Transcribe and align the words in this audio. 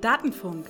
Datenfunk. 0.00 0.64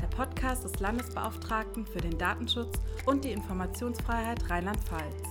Der 0.00 0.06
Podcast 0.06 0.64
des 0.64 0.80
Landesbeauftragten 0.80 1.84
für 1.84 1.98
den 1.98 2.16
Datenschutz 2.16 2.80
und 3.04 3.24
die 3.24 3.32
Informationsfreiheit 3.32 4.48
Rheinland-Pfalz. 4.48 5.22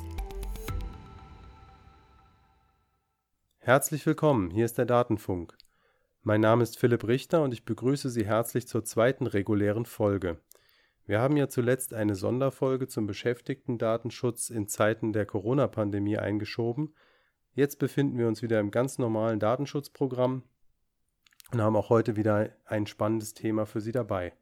Herzlich 3.57 4.05
willkommen, 4.05 4.51
hier 4.51 4.65
ist 4.65 4.77
der 4.77 4.85
Datenfunk. 4.85 5.57
Mein 6.21 6.41
Name 6.41 6.61
ist 6.61 6.77
Philipp 6.77 7.07
Richter 7.07 7.41
und 7.41 7.53
ich 7.53 7.65
begrüße 7.65 8.11
Sie 8.11 8.27
herzlich 8.27 8.67
zur 8.67 8.83
zweiten 8.83 9.25
regulären 9.25 9.87
Folge. 9.87 10.37
Wir 11.05 11.19
haben 11.19 11.37
ja 11.37 11.47
zuletzt 11.47 11.95
eine 11.95 12.13
Sonderfolge 12.13 12.87
zum 12.87 13.07
Beschäftigten-Datenschutz 13.07 14.51
in 14.51 14.67
Zeiten 14.67 15.11
der 15.11 15.25
Corona-Pandemie 15.25 16.19
eingeschoben. 16.19 16.93
Jetzt 17.55 17.79
befinden 17.79 18.19
wir 18.19 18.27
uns 18.27 18.43
wieder 18.43 18.59
im 18.59 18.69
ganz 18.69 18.99
normalen 18.99 19.39
Datenschutzprogramm 19.39 20.43
und 21.51 21.61
haben 21.61 21.75
auch 21.75 21.89
heute 21.89 22.15
wieder 22.15 22.49
ein 22.65 22.87
spannendes 22.87 23.33
Thema 23.33 23.65
für 23.65 23.81
Sie 23.81 23.91
dabei. 23.91 24.33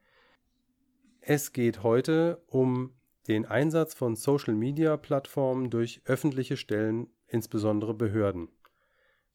Es 1.21 1.53
geht 1.53 1.83
heute 1.83 2.41
um 2.47 2.93
den 3.27 3.45
Einsatz 3.45 3.93
von 3.93 4.15
Social-Media-Plattformen 4.15 5.69
durch 5.69 6.01
öffentliche 6.05 6.57
Stellen, 6.57 7.07
insbesondere 7.27 7.93
Behörden. 7.93 8.49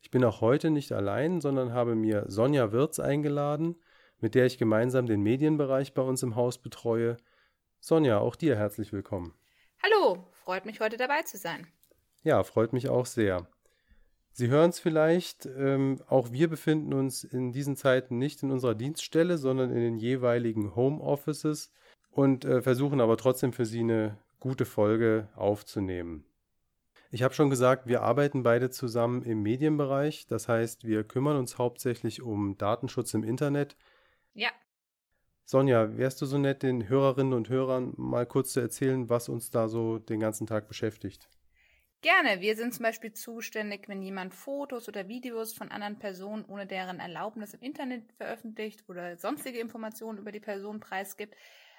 Ich 0.00 0.10
bin 0.10 0.24
auch 0.24 0.40
heute 0.40 0.70
nicht 0.70 0.92
allein, 0.92 1.40
sondern 1.40 1.72
habe 1.72 1.94
mir 1.94 2.24
Sonja 2.28 2.72
Wirz 2.72 2.98
eingeladen, 2.98 3.76
mit 4.18 4.34
der 4.34 4.46
ich 4.46 4.58
gemeinsam 4.58 5.06
den 5.06 5.20
Medienbereich 5.22 5.94
bei 5.94 6.02
uns 6.02 6.22
im 6.22 6.36
Haus 6.36 6.58
betreue. 6.58 7.16
Sonja, 7.80 8.18
auch 8.18 8.36
dir 8.36 8.56
herzlich 8.56 8.92
willkommen. 8.92 9.34
Hallo, 9.82 10.26
freut 10.32 10.64
mich 10.64 10.80
heute 10.80 10.96
dabei 10.96 11.22
zu 11.22 11.36
sein. 11.36 11.66
Ja, 12.22 12.42
freut 12.44 12.72
mich 12.72 12.88
auch 12.88 13.06
sehr. 13.06 13.46
Sie 14.34 14.48
hören 14.48 14.70
es 14.70 14.78
vielleicht, 14.78 15.46
ähm, 15.46 15.98
auch 16.08 16.32
wir 16.32 16.48
befinden 16.48 16.94
uns 16.94 17.22
in 17.22 17.52
diesen 17.52 17.76
Zeiten 17.76 18.16
nicht 18.18 18.42
in 18.42 18.50
unserer 18.50 18.74
Dienststelle, 18.74 19.36
sondern 19.36 19.70
in 19.70 19.80
den 19.80 19.96
jeweiligen 19.98 20.74
Homeoffices 20.74 21.70
und 22.10 22.44
äh, 22.44 22.62
versuchen 22.62 23.00
aber 23.00 23.18
trotzdem 23.18 23.52
für 23.52 23.66
Sie 23.66 23.80
eine 23.80 24.18
gute 24.40 24.64
Folge 24.64 25.28
aufzunehmen. 25.36 26.24
Ich 27.10 27.22
habe 27.22 27.34
schon 27.34 27.50
gesagt, 27.50 27.86
wir 27.86 28.02
arbeiten 28.02 28.42
beide 28.42 28.70
zusammen 28.70 29.22
im 29.22 29.42
Medienbereich. 29.42 30.26
Das 30.26 30.48
heißt, 30.48 30.84
wir 30.84 31.04
kümmern 31.04 31.36
uns 31.36 31.58
hauptsächlich 31.58 32.22
um 32.22 32.56
Datenschutz 32.56 33.12
im 33.12 33.22
Internet. 33.22 33.76
Ja. 34.32 34.48
Sonja, 35.44 35.98
wärst 35.98 36.22
du 36.22 36.26
so 36.26 36.38
nett, 36.38 36.62
den 36.62 36.88
Hörerinnen 36.88 37.34
und 37.34 37.50
Hörern 37.50 37.92
mal 37.98 38.24
kurz 38.24 38.54
zu 38.54 38.60
erzählen, 38.60 39.10
was 39.10 39.28
uns 39.28 39.50
da 39.50 39.68
so 39.68 39.98
den 39.98 40.20
ganzen 40.20 40.46
Tag 40.46 40.68
beschäftigt? 40.68 41.28
Gerne. 42.02 42.40
Wir 42.40 42.56
sind 42.56 42.74
zum 42.74 42.82
Beispiel 42.82 43.12
zuständig, 43.12 43.88
wenn 43.88 44.02
jemand 44.02 44.34
Fotos 44.34 44.88
oder 44.88 45.06
Videos 45.06 45.52
von 45.54 45.70
anderen 45.70 46.00
Personen 46.00 46.44
ohne 46.44 46.66
deren 46.66 46.98
Erlaubnis 46.98 47.54
im 47.54 47.60
Internet 47.60 48.12
veröffentlicht 48.14 48.88
oder 48.88 49.16
sonstige 49.16 49.60
Informationen 49.60 50.18
über 50.18 50.32
die 50.32 50.40
Person 50.40 50.80
preisgibt, 50.80 51.36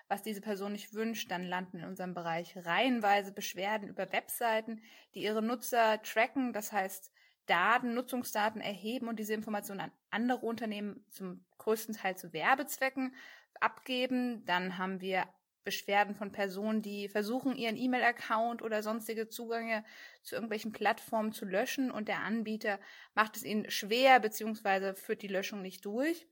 was 0.08 0.22
diese 0.24 0.40
Person 0.40 0.72
nicht 0.72 0.94
wünscht, 0.94 1.30
dann 1.30 1.44
landen 1.44 1.80
in 1.80 1.86
unserem 1.86 2.14
Bereich 2.14 2.56
reihenweise 2.56 3.34
Beschwerden 3.34 3.90
über 3.90 4.14
Webseiten, 4.14 4.82
die 5.14 5.24
ihre 5.24 5.42
Nutzer 5.42 6.02
tracken, 6.04 6.54
das 6.54 6.72
heißt 6.72 7.12
Daten, 7.46 7.94
Nutzungsdaten 7.94 8.62
erheben 8.62 9.10
und 9.10 9.20
diese 9.20 9.34
Informationen 9.34 9.82
an 9.82 9.92
andere 10.10 10.46
Unternehmen 10.46 11.06
zum 11.10 11.44
größten 11.58 11.96
Teil 11.96 12.16
zu 12.16 12.32
Werbezwecken 12.32 13.14
abgeben. 13.60 14.46
Dann 14.46 14.78
haben 14.78 15.02
wir 15.02 15.26
Beschwerden 15.64 16.16
von 16.16 16.32
Personen, 16.32 16.82
die 16.82 17.08
versuchen, 17.08 17.56
ihren 17.56 17.78
E-Mail-Account 17.78 18.62
oder 18.62 18.84
sonstige 18.84 19.28
Zugänge 19.28 19.84
zu 20.22 20.36
irgendwelchen 20.36 20.72
Plattformen 20.72 21.32
zu 21.32 21.46
löschen 21.46 21.92
und 21.92 22.08
der 22.08 22.20
Anbieter 22.20 22.80
macht 23.16 23.38
es 23.38 23.44
ihnen 23.44 23.70
schwer 23.70 24.20
bzw. 24.20 24.94
führt 24.94 25.22
die 25.22 25.28
Löschung 25.28 25.62
nicht 25.62 25.86
durch. 25.86 26.28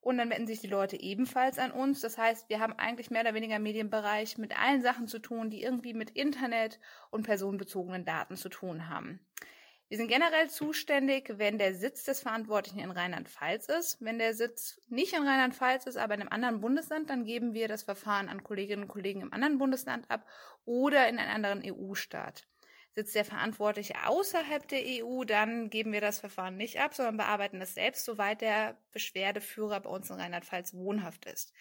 Und 0.00 0.18
dann 0.18 0.30
wenden 0.30 0.48
sich 0.48 0.60
die 0.60 0.66
Leute 0.66 1.00
ebenfalls 1.00 1.60
an 1.60 1.70
uns. 1.70 2.00
Das 2.00 2.18
heißt, 2.18 2.48
wir 2.48 2.58
haben 2.58 2.72
eigentlich 2.72 3.10
mehr 3.10 3.20
oder 3.20 3.34
weniger 3.34 3.60
Medienbereich 3.60 4.36
mit 4.36 4.58
allen 4.58 4.82
Sachen 4.82 5.06
zu 5.06 5.20
tun, 5.20 5.48
die 5.48 5.62
irgendwie 5.62 5.94
mit 5.94 6.10
Internet 6.10 6.80
und 7.10 7.22
personenbezogenen 7.22 8.04
Daten 8.04 8.36
zu 8.36 8.48
tun 8.48 8.88
haben. 8.88 9.20
Wir 9.92 9.98
sind 9.98 10.08
generell 10.08 10.48
zuständig, 10.48 11.34
wenn 11.36 11.58
der 11.58 11.74
Sitz 11.74 12.04
des 12.04 12.22
Verantwortlichen 12.22 12.78
in 12.78 12.92
Rheinland-Pfalz 12.92 13.68
ist. 13.68 13.98
Wenn 14.00 14.18
der 14.18 14.32
Sitz 14.32 14.80
nicht 14.88 15.12
in 15.12 15.22
Rheinland-Pfalz 15.22 15.84
ist, 15.84 15.98
aber 15.98 16.14
in 16.14 16.22
einem 16.22 16.32
anderen 16.32 16.62
Bundesland, 16.62 17.10
dann 17.10 17.26
geben 17.26 17.52
wir 17.52 17.68
das 17.68 17.82
Verfahren 17.82 18.30
an 18.30 18.42
Kolleginnen 18.42 18.84
und 18.84 18.88
Kollegen 18.88 19.20
im 19.20 19.34
anderen 19.34 19.58
Bundesland 19.58 20.10
ab 20.10 20.26
oder 20.64 21.10
in 21.10 21.18
einen 21.18 21.44
anderen 21.44 21.62
EU-Staat. 21.62 22.48
Sitzt 22.92 23.14
der 23.14 23.26
Verantwortliche 23.26 23.92
außerhalb 24.06 24.66
der 24.66 24.80
EU, 24.82 25.24
dann 25.24 25.68
geben 25.68 25.92
wir 25.92 26.00
das 26.00 26.20
Verfahren 26.20 26.56
nicht 26.56 26.80
ab, 26.80 26.94
sondern 26.94 27.18
bearbeiten 27.18 27.60
es 27.60 27.74
selbst, 27.74 28.06
soweit 28.06 28.40
der 28.40 28.78
Beschwerdeführer 28.92 29.80
bei 29.80 29.90
uns 29.90 30.08
in 30.08 30.16
Rheinland-Pfalz 30.16 30.72
wohnhaft 30.72 31.26
ist. 31.26 31.52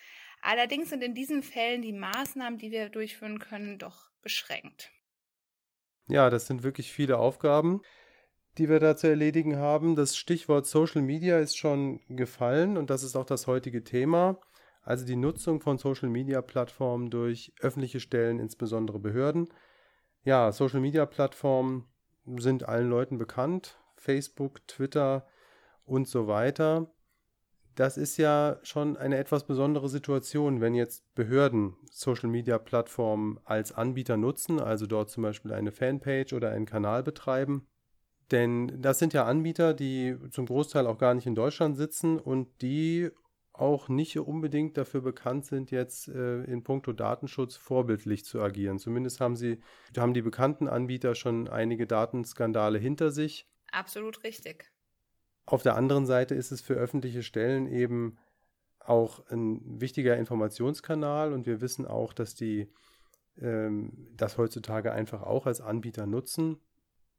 Allerdings 0.42 0.90
sind 0.90 1.04
in 1.04 1.16
diesen 1.16 1.44
Fällen 1.44 1.82
die 1.82 1.92
Maßnahmen, 1.92 2.58
die 2.58 2.72
wir 2.72 2.88
durchführen 2.88 3.40
können, 3.40 3.78
doch 3.78 4.10
beschränkt. 4.22 4.90
Ja, 6.08 6.30
das 6.30 6.48
sind 6.48 6.64
wirklich 6.64 6.94
viele 6.94 7.18
Aufgaben 7.18 7.82
die 8.58 8.70
wir 8.70 8.80
da 8.80 8.96
zu 8.96 9.08
erledigen 9.08 9.58
haben. 9.58 9.96
Das 9.96 10.18
Stichwort 10.18 10.66
Social 10.66 11.02
Media 11.02 11.40
ist 11.40 11.58
schon 11.58 12.02
gefallen 12.10 12.78
und 12.78 12.90
das 12.90 13.04
ist 13.04 13.16
auch 13.16 13.26
das 13.26 13.48
heutige 13.48 13.84
Thema. 13.84 14.40
Also 14.84 15.06
die 15.06 15.16
Nutzung 15.16 15.62
von 15.62 15.78
Social 15.78 16.10
Media 16.10 16.42
Plattformen 16.42 17.10
durch 17.10 17.54
öffentliche 17.62 18.00
Stellen, 18.00 18.40
insbesondere 18.40 19.00
Behörden. 19.00 19.48
Ja, 20.24 20.52
Social 20.52 20.80
Media 20.80 21.06
Plattformen 21.06 21.88
sind 22.38 22.68
allen 22.68 22.90
Leuten 22.90 23.18
bekannt. 23.18 23.78
Facebook, 23.96 24.68
Twitter 24.68 25.28
und 25.86 26.08
so 26.08 26.28
weiter. 26.28 26.92
Das 27.76 27.98
ist 27.98 28.18
ja 28.18 28.60
schon 28.64 28.98
eine 28.98 29.18
etwas 29.18 29.46
besondere 29.46 29.88
Situation, 29.88 30.60
wenn 30.60 30.76
jetzt 30.76 31.14
Behörden 31.16 31.78
Social 31.90 32.30
Media 32.30 32.58
Plattformen 32.58 33.40
als 33.46 33.72
Anbieter 33.72 34.18
nutzen, 34.18 34.60
also 34.60 34.88
dort 34.88 35.10
zum 35.10 35.24
Beispiel 35.24 35.54
eine 35.54 35.72
Fanpage 35.72 36.34
oder 36.34 36.50
einen 36.50 36.66
Kanal 36.66 37.04
betreiben 37.04 37.68
denn 38.32 38.82
das 38.82 39.00
sind 39.00 39.14
ja 39.14 39.26
Anbieter, 39.26 39.74
die 39.74 40.18
zum 40.30 40.46
Großteil 40.46 40.88
auch 40.88 40.98
gar 40.98 41.14
nicht 41.14 41.28
in 41.28 41.36
Deutschland 41.36 41.78
sitzen 41.78 42.20
und 42.20 42.62
die 42.62 43.10
auch 43.54 43.90
nicht 43.90 44.18
unbedingt 44.18 44.78
dafür 44.78 45.02
bekannt 45.02 45.46
sind, 45.46 45.72
jetzt 45.72 46.08
äh, 46.08 46.44
in 46.44 46.64
puncto 46.64 46.94
Datenschutz 46.94 47.56
vorbildlich 47.56 48.26
zu 48.26 48.42
agieren. 48.42 48.80
Zumindest 48.80 49.20
haben 49.22 49.36
sie, 49.36 49.60
haben 49.96 50.14
die 50.14 50.22
bekannten 50.22 50.68
Anbieter 50.68 51.16
schon 51.16 51.48
einige 51.48 51.86
Datenskandale 51.86 52.80
hinter 52.80 53.12
sich. 53.12 53.48
Absolut 53.72 54.24
richtig. 54.24 54.72
Auf 55.46 55.64
der 55.64 55.76
anderen 55.76 56.06
Seite 56.06 56.34
ist 56.34 56.52
es 56.52 56.62
für 56.62 56.76
öffentliche 56.76 57.24
Stellen 57.24 57.68
eben 57.68 58.18
auch 58.80 59.28
ein 59.30 59.80
wichtiger 59.80 60.18
Informationskanal 60.18 61.34
und 61.34 61.46
wir 61.46 61.62
wissen 61.62 61.86
auch, 61.86 62.14
dass 62.14 62.36
die 62.36 62.72
ähm, 63.40 64.08
das 64.16 64.38
heutzutage 64.38 64.92
einfach 64.92 65.22
auch 65.22 65.46
als 65.46 65.62
Anbieter 65.62 66.06
nutzen. 66.08 66.58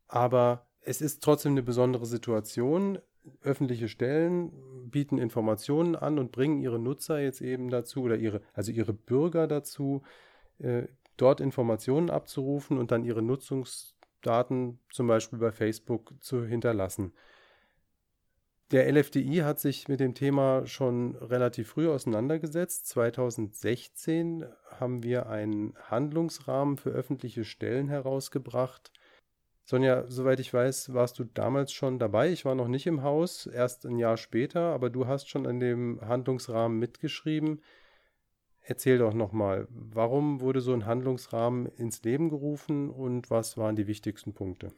Aber 0.09 0.67
es 0.85 1.01
ist 1.01 1.23
trotzdem 1.23 1.53
eine 1.53 1.63
besondere 1.63 2.07
Situation. 2.07 2.99
Öffentliche 3.43 3.89
Stellen 3.89 4.53
bieten 4.91 5.19
Informationen 5.19 5.95
an 5.95 6.19
und 6.19 6.33
bringen 6.33 6.61
ihre 6.61 6.79
Nutzer 6.79 7.21
jetzt 7.21 7.41
eben 7.41 7.71
dazu 7.71 8.03
oder 8.03 8.17
ihre, 8.17 8.41
also 8.53 8.73
ihre 8.73 8.93
Bürger 8.93 9.47
dazu, 9.47 10.03
äh, 10.59 10.85
dort 11.17 11.41
Informationen 11.41 12.11
abzurufen 12.11 12.79
und 12.79 12.91
dann 12.91 13.05
ihre 13.05 13.23
Nutzungsdaten 13.23 14.81
zum 14.91 15.07
Beispiel 15.07 15.39
bei 15.39 15.53
Facebook 15.53 16.15
zu 16.21 16.45
hinterlassen. 16.45 17.13
Der 18.73 18.91
LFDI 18.91 19.43
hat 19.45 19.61
sich 19.61 19.87
mit 19.89 20.01
dem 20.01 20.15
Thema 20.15 20.67
schon 20.67 21.15
relativ 21.17 21.69
früh 21.69 21.91
auseinandergesetzt. 21.91 22.89
2016 22.89 24.47
haben 24.71 25.03
wir 25.03 25.29
einen 25.29 25.75
Handlungsrahmen 25.91 26.79
für 26.79 26.89
öffentliche 26.89 27.45
Stellen 27.45 27.89
herausgebracht, 27.89 28.91
Sonja, 29.73 30.05
soweit 30.07 30.39
ich 30.39 30.53
weiß, 30.53 30.93
warst 30.93 31.19
du 31.19 31.25
damals 31.25 31.73
schon 31.73 31.99
dabei. 31.99 32.31
Ich 32.31 32.45
war 32.45 32.55
noch 32.55 32.69
nicht 32.69 32.87
im 32.87 33.03
Haus, 33.03 33.47
erst 33.47 33.87
ein 33.87 33.99
Jahr 33.99 34.19
später, 34.19 34.61
aber 34.61 34.91
du 34.91 35.07
hast 35.07 35.31
schon 35.31 35.47
an 35.47 35.61
dem 35.61 35.99
Handlungsrahmen 36.03 36.79
mitgeschrieben. 36.79 37.63
Erzähl 38.61 38.99
doch 38.99 39.15
nochmal, 39.15 39.67
warum 39.71 40.43
wurde 40.43 40.61
so 40.61 40.75
ein 40.75 40.85
Handlungsrahmen 40.85 41.65
ins 41.65 42.03
Leben 42.03 42.29
gerufen 42.29 42.91
und 42.91 43.31
was 43.31 43.57
waren 43.57 43.75
die 43.75 43.87
wichtigsten 43.87 44.35
Punkte? 44.35 44.75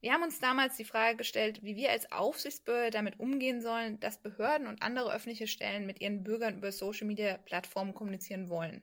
Wir 0.00 0.12
haben 0.12 0.22
uns 0.22 0.38
damals 0.38 0.76
die 0.76 0.84
Frage 0.84 1.16
gestellt, 1.16 1.64
wie 1.64 1.74
wir 1.74 1.90
als 1.90 2.12
Aufsichtsbehörde 2.12 2.92
damit 2.92 3.18
umgehen 3.18 3.60
sollen, 3.60 3.98
dass 3.98 4.22
Behörden 4.22 4.68
und 4.68 4.80
andere 4.80 5.12
öffentliche 5.12 5.48
Stellen 5.48 5.86
mit 5.86 6.00
ihren 6.00 6.22
Bürgern 6.22 6.58
über 6.58 6.70
Social-Media-Plattformen 6.70 7.94
kommunizieren 7.94 8.48
wollen. 8.48 8.82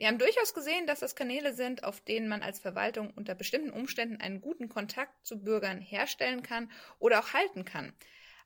Wir 0.00 0.08
haben 0.08 0.16
durchaus 0.16 0.54
gesehen, 0.54 0.86
dass 0.86 1.00
das 1.00 1.14
Kanäle 1.14 1.52
sind, 1.52 1.84
auf 1.84 2.00
denen 2.00 2.26
man 2.26 2.40
als 2.40 2.58
Verwaltung 2.58 3.12
unter 3.16 3.34
bestimmten 3.34 3.68
Umständen 3.68 4.16
einen 4.16 4.40
guten 4.40 4.70
Kontakt 4.70 5.12
zu 5.26 5.44
Bürgern 5.44 5.78
herstellen 5.78 6.42
kann 6.42 6.72
oder 6.98 7.20
auch 7.20 7.34
halten 7.34 7.66
kann. 7.66 7.92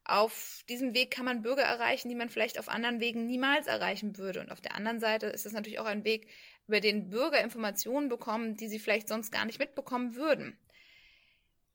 Auf 0.03 0.65
diesem 0.69 0.95
Weg 0.95 1.13
kann 1.13 1.25
man 1.25 1.43
Bürger 1.43 1.63
erreichen, 1.63 2.09
die 2.09 2.17
man 2.17 2.29
vielleicht 2.29 2.59
auf 2.59 2.69
anderen 2.69 2.99
Wegen 2.99 3.27
niemals 3.27 3.69
erreichen 3.69 4.19
würde. 4.19 4.41
Und 4.41 4.51
auf 4.51 4.61
der 4.61 4.75
anderen 4.75 4.99
Seite 4.99 5.27
ist 5.27 5.47
es 5.47 5.53
natürlich 5.53 5.79
auch 5.79 5.85
ein 5.85 6.03
Weg, 6.03 6.27
über 6.67 6.81
den 6.81 7.11
Bürger 7.11 7.41
Informationen 7.41 8.09
bekommen, 8.09 8.57
die 8.57 8.67
sie 8.67 8.81
vielleicht 8.81 9.07
sonst 9.07 9.31
gar 9.31 9.45
nicht 9.45 9.61
mitbekommen 9.61 10.17
würden. 10.17 10.59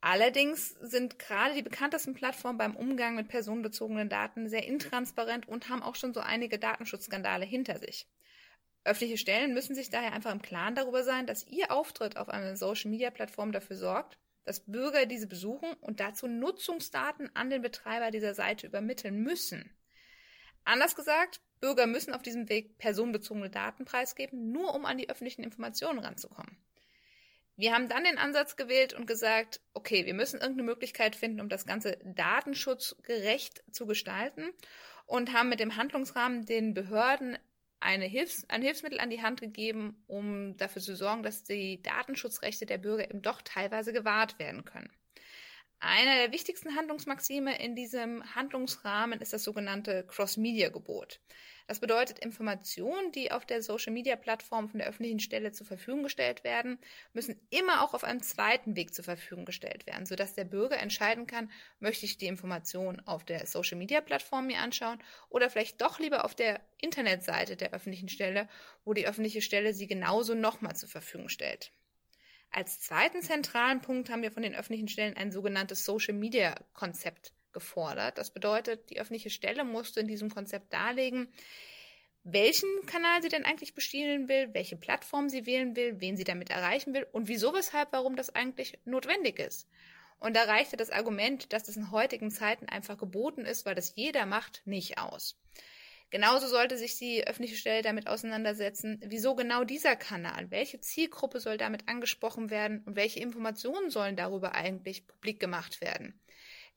Allerdings 0.02 0.72
sind 0.82 1.20
gerade 1.20 1.56
die 1.56 1.62
bekanntesten 1.62 2.16
Plattformen 2.16 2.58
beim 2.58 2.76
Umgang 2.76 3.16
mit 3.16 3.30
personenbezogenen 3.30 4.10
Daten 4.10 4.50
sehr 4.50 4.68
intransparent 4.68 5.48
und 5.48 5.70
haben 5.70 5.84
auch 5.84 5.96
schon 5.96 6.14
so 6.14 6.20
einige 6.20 6.60
Datenschutzskandale 6.60 7.46
hinter 7.46 7.80
sich. 7.80 8.10
Öffentliche 8.84 9.18
Stellen 9.18 9.54
müssen 9.54 9.76
sich 9.76 9.90
daher 9.90 10.14
einfach 10.14 10.32
im 10.32 10.42
Klaren 10.42 10.76
darüber 10.76 11.04
sein, 11.04 11.28
dass 11.28 11.46
ihr 11.46 11.72
Auftritt 11.72 12.18
auf 12.18 12.30
einer 12.30 12.56
Social-Media-Plattform 12.56 13.52
dafür 13.52 13.76
sorgt, 13.76 14.18
dass 14.46 14.66
Bürger 14.66 15.06
diese 15.06 15.28
besuchen 15.28 15.74
und 15.82 16.00
dazu 16.00 16.28
Nutzungsdaten 16.28 17.30
an 17.36 17.50
den 17.50 17.62
Betreiber 17.62 18.10
dieser 18.10 18.34
Seite 18.34 18.68
übermitteln 18.68 19.22
müssen. 19.22 19.70
Anders 20.64 20.96
gesagt, 20.96 21.42
Bürger 21.60 21.88
müssen 21.88 22.14
auf 22.14 22.22
diesem 22.22 22.50
Weg 22.50 22.78
personenbezogene 22.78 23.50
Daten 23.50 23.86
preisgeben, 23.86 24.52
nur 24.52 24.74
um 24.74 24.86
an 24.86 24.98
die 24.98 25.10
öffentlichen 25.10 25.44
Informationen 25.44 26.00
ranzukommen. 26.00 26.58
Wir 27.58 27.74
haben 27.74 27.90
dann 27.90 28.06
den 28.06 28.18
Ansatz 28.18 28.56
gewählt 28.56 28.94
und 28.94 29.06
gesagt, 29.06 29.60
okay, 29.74 30.06
wir 30.06 30.14
müssen 30.14 30.40
irgendeine 30.40 30.64
Möglichkeit 30.64 31.18
finden, 31.18 31.42
um 31.42 31.50
das 31.50 31.66
Ganze 31.66 31.98
datenschutzgerecht 32.06 33.64
zu 33.70 33.86
gestalten 33.86 34.50
und 35.06 35.34
haben 35.34 35.50
mit 35.50 35.60
dem 35.60 35.76
Handlungsrahmen 35.76 36.46
den 36.46 36.74
Behörden 36.74 37.38
eine 37.80 38.06
Hilfs-, 38.06 38.46
ein 38.50 38.62
Hilfsmittel 38.62 39.00
an 39.00 39.10
die 39.10 39.22
Hand 39.22 39.42
gegeben, 39.42 40.04
um 40.08 40.58
dafür 40.58 40.82
zu 40.82 40.96
sorgen, 40.96 41.24
dass 41.24 41.44
die 41.44 41.82
Datenschutzrechte 41.82 42.66
der 42.66 42.78
Bürger 42.78 43.10
eben 43.10 43.22
doch 43.22 43.42
teilweise 43.42 43.94
gewahrt 43.94 44.40
werden 44.40 44.66
können. 44.66 44.90
Einer 45.82 46.16
der 46.16 46.34
wichtigsten 46.34 46.76
Handlungsmaxime 46.76 47.58
in 47.58 47.74
diesem 47.74 48.36
Handlungsrahmen 48.36 49.22
ist 49.22 49.32
das 49.32 49.46
sogenannte 49.46 50.06
Cross-Media-Gebot. 50.08 51.22
Das 51.68 51.80
bedeutet, 51.80 52.20
Informationen, 52.20 53.14
die 53.14 53.32
auf 53.32 53.46
der 53.46 53.62
Social-Media-Plattform 53.62 54.68
von 54.68 54.80
der 54.80 54.90
öffentlichen 54.90 55.22
Stelle 55.22 55.54
zur 55.54 55.66
Verfügung 55.66 56.04
gestellt 56.04 56.44
werden, 56.44 56.80
müssen 57.14 57.40
immer 57.50 57.82
auch 57.82 57.94
auf 57.94 58.04
einem 58.04 58.22
zweiten 58.22 58.76
Weg 58.76 58.94
zur 58.94 59.06
Verfügung 59.06 59.46
gestellt 59.46 59.88
werden, 59.88 60.06
sodass 60.06 60.34
der 60.34 60.44
Bürger 60.44 60.78
entscheiden 60.80 61.28
kann, 61.28 61.50
möchte 61.80 62.06
ich 62.06 62.18
die 62.18 62.28
Informationen 62.28 63.00
auf 63.08 63.24
der 63.24 63.46
Social-Media-Plattform 63.46 64.48
mir 64.48 64.60
anschauen 64.60 65.02
oder 65.30 65.50
vielleicht 65.50 65.80
doch 65.80 66.00
lieber 66.00 66.26
auf 66.26 66.36
der 66.36 66.60
Internetseite 66.80 67.56
der 67.56 67.72
öffentlichen 67.72 68.10
Stelle, 68.10 68.50
wo 68.84 68.94
die 68.94 69.08
öffentliche 69.08 69.42
Stelle 69.42 69.74
sie 69.74 69.88
genauso 69.88 70.36
nochmal 70.36 70.76
zur 70.76 70.90
Verfügung 70.90 71.30
stellt. 71.30 71.72
Als 72.52 72.80
zweiten 72.80 73.22
zentralen 73.22 73.82
Punkt 73.82 74.10
haben 74.10 74.24
wir 74.24 74.32
von 74.32 74.44
den 74.44 74.56
öffentlichen 74.56 74.88
Stellen 74.88 75.16
ein 75.16 75.32
sogenanntes 75.32 75.86
Social-Media-Konzept 75.86 77.34
gefordert. 77.52 78.18
Das 78.18 78.32
bedeutet, 78.32 78.90
die 78.90 79.00
öffentliche 79.00 79.30
Stelle 79.30 79.64
musste 79.64 80.00
in 80.00 80.08
diesem 80.08 80.30
Konzept 80.30 80.74
darlegen, 80.74 81.32
welchen 82.24 82.70
Kanal 82.86 83.22
sie 83.22 83.30
denn 83.30 83.46
eigentlich 83.46 83.74
bespielen 83.74 84.28
will, 84.28 84.54
welche 84.54 84.76
Plattform 84.76 85.30
sie 85.30 85.46
wählen 85.46 85.76
will, 85.76 86.02
wen 86.02 86.18
sie 86.18 86.24
damit 86.24 86.50
erreichen 86.50 86.94
will 86.94 87.08
und 87.12 87.28
wieso, 87.28 87.54
weshalb, 87.54 87.92
warum 87.92 88.16
das 88.16 88.34
eigentlich 88.34 88.80
notwendig 88.86 89.40
ist. 89.40 89.68
Und 90.20 90.36
da 90.36 90.44
reichte 90.44 90.76
das 90.76 90.90
Argument, 90.90 91.54
dass 91.54 91.64
das 91.64 91.78
in 91.78 91.92
heutigen 91.92 92.30
Zeiten 92.30 92.68
einfach 92.68 92.98
geboten 92.98 93.46
ist, 93.46 93.66
weil 93.66 93.76
das 93.76 93.96
jeder 93.96 94.26
macht, 94.26 94.62
nicht 94.66 94.98
aus. 94.98 95.40
Genauso 96.12 96.48
sollte 96.48 96.78
sich 96.78 96.98
die 96.98 97.28
öffentliche 97.28 97.56
Stelle 97.56 97.84
damit 97.84 98.08
auseinandersetzen, 98.08 99.00
wieso 99.06 99.36
genau 99.36 99.64
dieser 99.64 99.96
Kanal, 99.96 100.50
welche 100.50 100.82
Zielgruppe 100.82 101.40
soll 101.40 101.58
damit 101.58 101.88
angesprochen 101.88 102.50
werden 102.50 102.82
und 102.86 102.96
welche 102.96 103.20
Informationen 103.20 103.92
sollen 103.92 104.16
darüber 104.16 104.56
eigentlich 104.56 105.06
publik 105.06 105.40
gemacht 105.40 105.82
werden. 105.82 106.20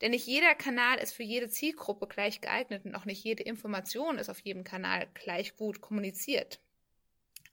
Denn 0.02 0.10
nicht 0.10 0.26
jeder 0.26 0.54
Kanal 0.54 0.98
ist 0.98 1.14
für 1.14 1.22
jede 1.22 1.48
Zielgruppe 1.48 2.08
gleich 2.08 2.40
geeignet 2.40 2.84
und 2.84 2.94
auch 2.94 3.06
nicht 3.06 3.24
jede 3.24 3.42
Information 3.44 4.18
ist 4.18 4.28
auf 4.28 4.40
jedem 4.40 4.64
Kanal 4.64 5.06
gleich 5.14 5.56
gut 5.56 5.80
kommuniziert. 5.80 6.60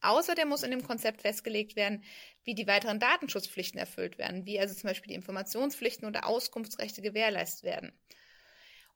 Außerdem 0.02 0.48
muss 0.48 0.64
in 0.64 0.72
dem 0.72 0.84
Konzept 0.84 1.22
festgelegt 1.22 1.76
werden, 1.76 2.04
wie 2.44 2.56
die 2.56 2.68
weiteren 2.68 3.00
Datenschutzpflichten 3.00 3.80
erfüllt 3.80 4.18
werden, 4.18 4.46
wie 4.46 4.60
also 4.60 4.74
zum 4.74 4.88
Beispiel 4.90 5.10
die 5.10 5.16
Informationspflichten 5.16 6.08
oder 6.08 6.26
Auskunftsrechte 6.26 7.02
gewährleistet 7.02 7.64
werden. 7.64 7.94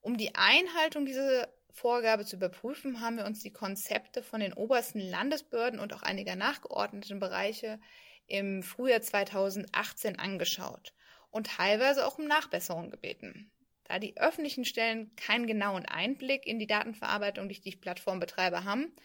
Um 0.01 0.17
die 0.17 0.35
Einhaltung 0.35 1.05
dieser 1.05 1.47
Vorgabe 1.73 2.23
zu 2.23 2.35
überprüfen, 2.35 3.01
haben 3.01 3.17
wir 3.17 3.25
uns 3.25 3.41
die 3.41 3.51
Konzepte 3.51 4.21
von 4.21 4.39
den 4.39 4.53
obersten 4.53 4.99
Landesbehörden 4.99 5.79
und 5.79 5.91
auch 5.93 6.03
einiger 6.03 6.35
nachgeordneten 6.35 7.19
Bereiche 7.19 7.79
im 8.27 8.61
Frühjahr 8.61 9.01
2018 9.01 10.19
angeschaut 10.19 10.93
und 11.31 11.47
teilweise 11.47 12.05
auch 12.05 12.19
um 12.19 12.27
Nachbesserung 12.27 12.91
gebeten. 12.91 13.51
Da 13.85 13.99
die 13.99 14.17
öffentlichen 14.17 14.65
Stellen 14.65 15.15
keinen 15.15 15.47
genauen 15.47 15.85
Einblick 15.85 16.45
in 16.45 16.59
die 16.59 16.67
Datenverarbeitung 16.67 17.47
durch 17.47 17.61
die 17.61 17.75
Plattformbetreiber 17.75 18.63
haben, 18.63 18.95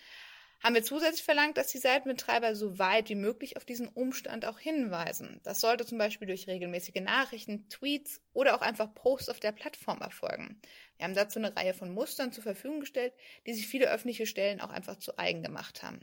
haben 0.60 0.74
wir 0.74 0.82
zusätzlich 0.82 1.22
verlangt, 1.22 1.56
dass 1.56 1.68
die 1.68 1.78
Seitenbetreiber 1.78 2.54
so 2.56 2.78
weit 2.78 3.08
wie 3.08 3.14
möglich 3.14 3.56
auf 3.56 3.64
diesen 3.64 3.88
Umstand 3.88 4.44
auch 4.44 4.58
hinweisen. 4.58 5.40
Das 5.44 5.60
sollte 5.60 5.86
zum 5.86 5.98
Beispiel 5.98 6.26
durch 6.26 6.48
regelmäßige 6.48 7.00
Nachrichten, 7.00 7.68
Tweets 7.68 8.20
oder 8.32 8.56
auch 8.56 8.60
einfach 8.60 8.92
Posts 8.94 9.28
auf 9.28 9.40
der 9.40 9.52
Plattform 9.52 10.00
erfolgen. 10.00 10.60
Wir 10.96 11.04
haben 11.04 11.14
dazu 11.14 11.38
eine 11.38 11.54
Reihe 11.56 11.74
von 11.74 11.94
Mustern 11.94 12.32
zur 12.32 12.42
Verfügung 12.42 12.80
gestellt, 12.80 13.14
die 13.46 13.54
sich 13.54 13.68
viele 13.68 13.90
öffentliche 13.90 14.26
Stellen 14.26 14.60
auch 14.60 14.70
einfach 14.70 14.96
zu 14.96 15.16
eigen 15.16 15.42
gemacht 15.42 15.82
haben. 15.82 16.00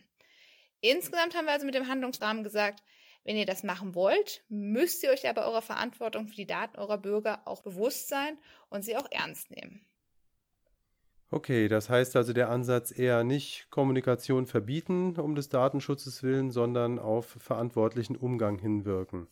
Insgesamt 0.80 1.36
haben 1.36 1.46
wir 1.46 1.54
also 1.54 1.66
mit 1.66 1.76
dem 1.76 1.88
Handlungsrahmen 1.88 2.44
gesagt, 2.44 2.82
wenn 3.26 3.38
ihr 3.38 3.48
das 3.48 3.64
machen 3.64 3.96
wollt, 3.96 4.44
müsst 4.50 5.04
ihr 5.04 5.10
euch 5.10 5.28
aber 5.28 5.46
eurer 5.48 5.64
Verantwortung 5.64 6.28
für 6.28 6.36
die 6.36 6.46
Daten 6.46 6.78
eurer 6.78 7.00
Bürger 7.00 7.42
auch 7.46 7.64
bewusst 7.64 8.08
sein 8.08 8.38
und 8.70 8.84
sie 8.84 8.96
auch 8.96 9.08
ernst 9.10 9.50
nehmen. 9.50 9.86
Okay, 11.32 11.68
das 11.68 11.90
heißt 11.90 12.16
also 12.16 12.34
der 12.34 12.50
Ansatz 12.50 12.98
eher 12.98 13.24
nicht 13.24 13.68
Kommunikation 13.72 14.46
verbieten 14.46 15.16
um 15.18 15.36
des 15.36 15.50
Datenschutzes 15.50 16.22
willen, 16.24 16.52
sondern 16.52 17.00
auf 17.00 17.26
verantwortlichen 17.26 18.16
Umgang 18.16 18.60
hinwirken. 18.60 19.28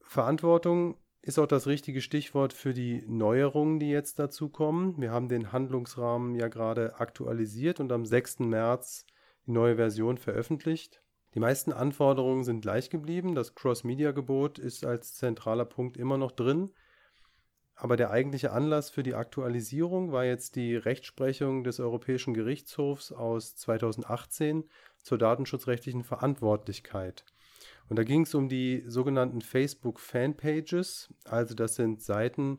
Verantwortung 0.00 0.96
ist 1.22 1.38
auch 1.38 1.46
das 1.46 1.66
richtige 1.66 2.00
Stichwort 2.00 2.52
für 2.52 2.72
die 2.72 3.04
Neuerungen, 3.06 3.78
die 3.78 3.90
jetzt 3.90 4.18
dazu 4.18 4.48
kommen. 4.48 5.00
Wir 5.00 5.10
haben 5.10 5.28
den 5.28 5.52
Handlungsrahmen 5.52 6.34
ja 6.34 6.48
gerade 6.48 6.98
aktualisiert 6.98 7.78
und 7.78 7.92
am 7.92 8.06
6. 8.06 8.40
März 8.40 9.06
die 9.46 9.52
neue 9.52 9.76
Version 9.76 10.16
veröffentlicht. 10.16 11.02
Die 11.34 11.40
meisten 11.40 11.72
Anforderungen 11.72 12.42
sind 12.42 12.62
gleich 12.62 12.90
geblieben. 12.90 13.34
Das 13.34 13.54
Cross-Media-Gebot 13.54 14.58
ist 14.58 14.84
als 14.84 15.14
zentraler 15.14 15.66
Punkt 15.66 15.96
immer 15.96 16.16
noch 16.16 16.32
drin. 16.32 16.70
Aber 17.80 17.96
der 17.96 18.10
eigentliche 18.10 18.52
Anlass 18.52 18.90
für 18.90 19.02
die 19.02 19.14
Aktualisierung 19.14 20.12
war 20.12 20.26
jetzt 20.26 20.54
die 20.54 20.76
Rechtsprechung 20.76 21.64
des 21.64 21.80
Europäischen 21.80 22.34
Gerichtshofs 22.34 23.10
aus 23.10 23.56
2018 23.56 24.64
zur 25.02 25.16
datenschutzrechtlichen 25.16 26.04
Verantwortlichkeit. 26.04 27.24
Und 27.88 27.98
da 27.98 28.04
ging 28.04 28.22
es 28.22 28.34
um 28.34 28.50
die 28.50 28.84
sogenannten 28.86 29.40
Facebook-Fanpages. 29.40 31.08
Also 31.24 31.54
das 31.54 31.76
sind 31.76 32.02
Seiten, 32.02 32.58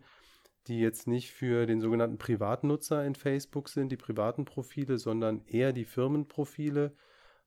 die 0.68 0.79
jetzt 0.79 1.07
nicht 1.07 1.29
für 1.29 1.67
den 1.67 1.81
sogenannten 1.81 2.17
Privatnutzer 2.17 3.05
in 3.05 3.13
Facebook 3.13 3.69
sind, 3.69 3.91
die 3.91 3.98
privaten 3.98 4.43
Profile, 4.45 4.98
sondern 4.98 5.45
eher 5.45 5.72
die 5.72 5.86
Firmenprofile 5.86 6.95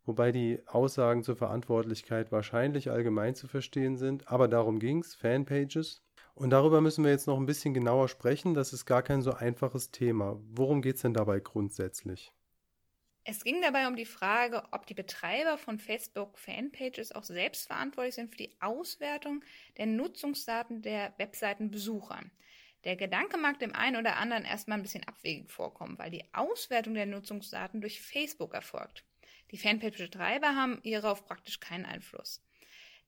wobei 0.04 0.32
die 0.32 0.60
Aussagen 0.66 1.22
zur 1.22 1.36
Verantwortlichkeit 1.36 2.30
wahrscheinlich 2.30 2.90
allgemein 2.90 3.34
zu 3.34 3.48
verstehen 3.48 3.96
sind. 3.96 4.28
Aber 4.28 4.48
darum 4.48 4.78
ging 4.78 5.00
es, 5.00 5.14
Fanpages. 5.14 6.03
Und 6.34 6.50
darüber 6.50 6.80
müssen 6.80 7.04
wir 7.04 7.12
jetzt 7.12 7.28
noch 7.28 7.38
ein 7.38 7.46
bisschen 7.46 7.74
genauer 7.74 8.08
sprechen. 8.08 8.54
Das 8.54 8.72
ist 8.72 8.86
gar 8.86 9.02
kein 9.02 9.22
so 9.22 9.32
einfaches 9.32 9.90
Thema. 9.90 10.40
Worum 10.50 10.82
geht 10.82 10.96
es 10.96 11.02
denn 11.02 11.14
dabei 11.14 11.38
grundsätzlich? 11.40 12.32
Es 13.26 13.42
ging 13.42 13.62
dabei 13.62 13.88
um 13.88 13.96
die 13.96 14.04
Frage, 14.04 14.64
ob 14.72 14.84
die 14.86 14.92
Betreiber 14.92 15.56
von 15.56 15.78
Facebook 15.78 16.38
Fanpages 16.38 17.12
auch 17.12 17.24
selbst 17.24 17.68
verantwortlich 17.68 18.16
sind 18.16 18.30
für 18.30 18.36
die 18.36 18.54
Auswertung 18.60 19.42
der 19.78 19.86
Nutzungsdaten 19.86 20.82
der 20.82 21.14
Webseitenbesucher. 21.16 22.20
Der 22.84 22.96
Gedanke 22.96 23.38
mag 23.38 23.58
dem 23.60 23.72
einen 23.72 23.96
oder 23.96 24.16
anderen 24.16 24.44
erstmal 24.44 24.78
ein 24.78 24.82
bisschen 24.82 25.04
abwegig 25.04 25.50
vorkommen, 25.50 25.98
weil 25.98 26.10
die 26.10 26.24
Auswertung 26.34 26.92
der 26.92 27.06
Nutzungsdaten 27.06 27.80
durch 27.80 28.02
Facebook 28.02 28.52
erfolgt. 28.52 29.04
Die 29.52 29.56
Fanpage-Betreiber 29.56 30.54
haben 30.54 30.80
hierauf 30.82 31.24
praktisch 31.24 31.60
keinen 31.60 31.86
Einfluss. 31.86 32.42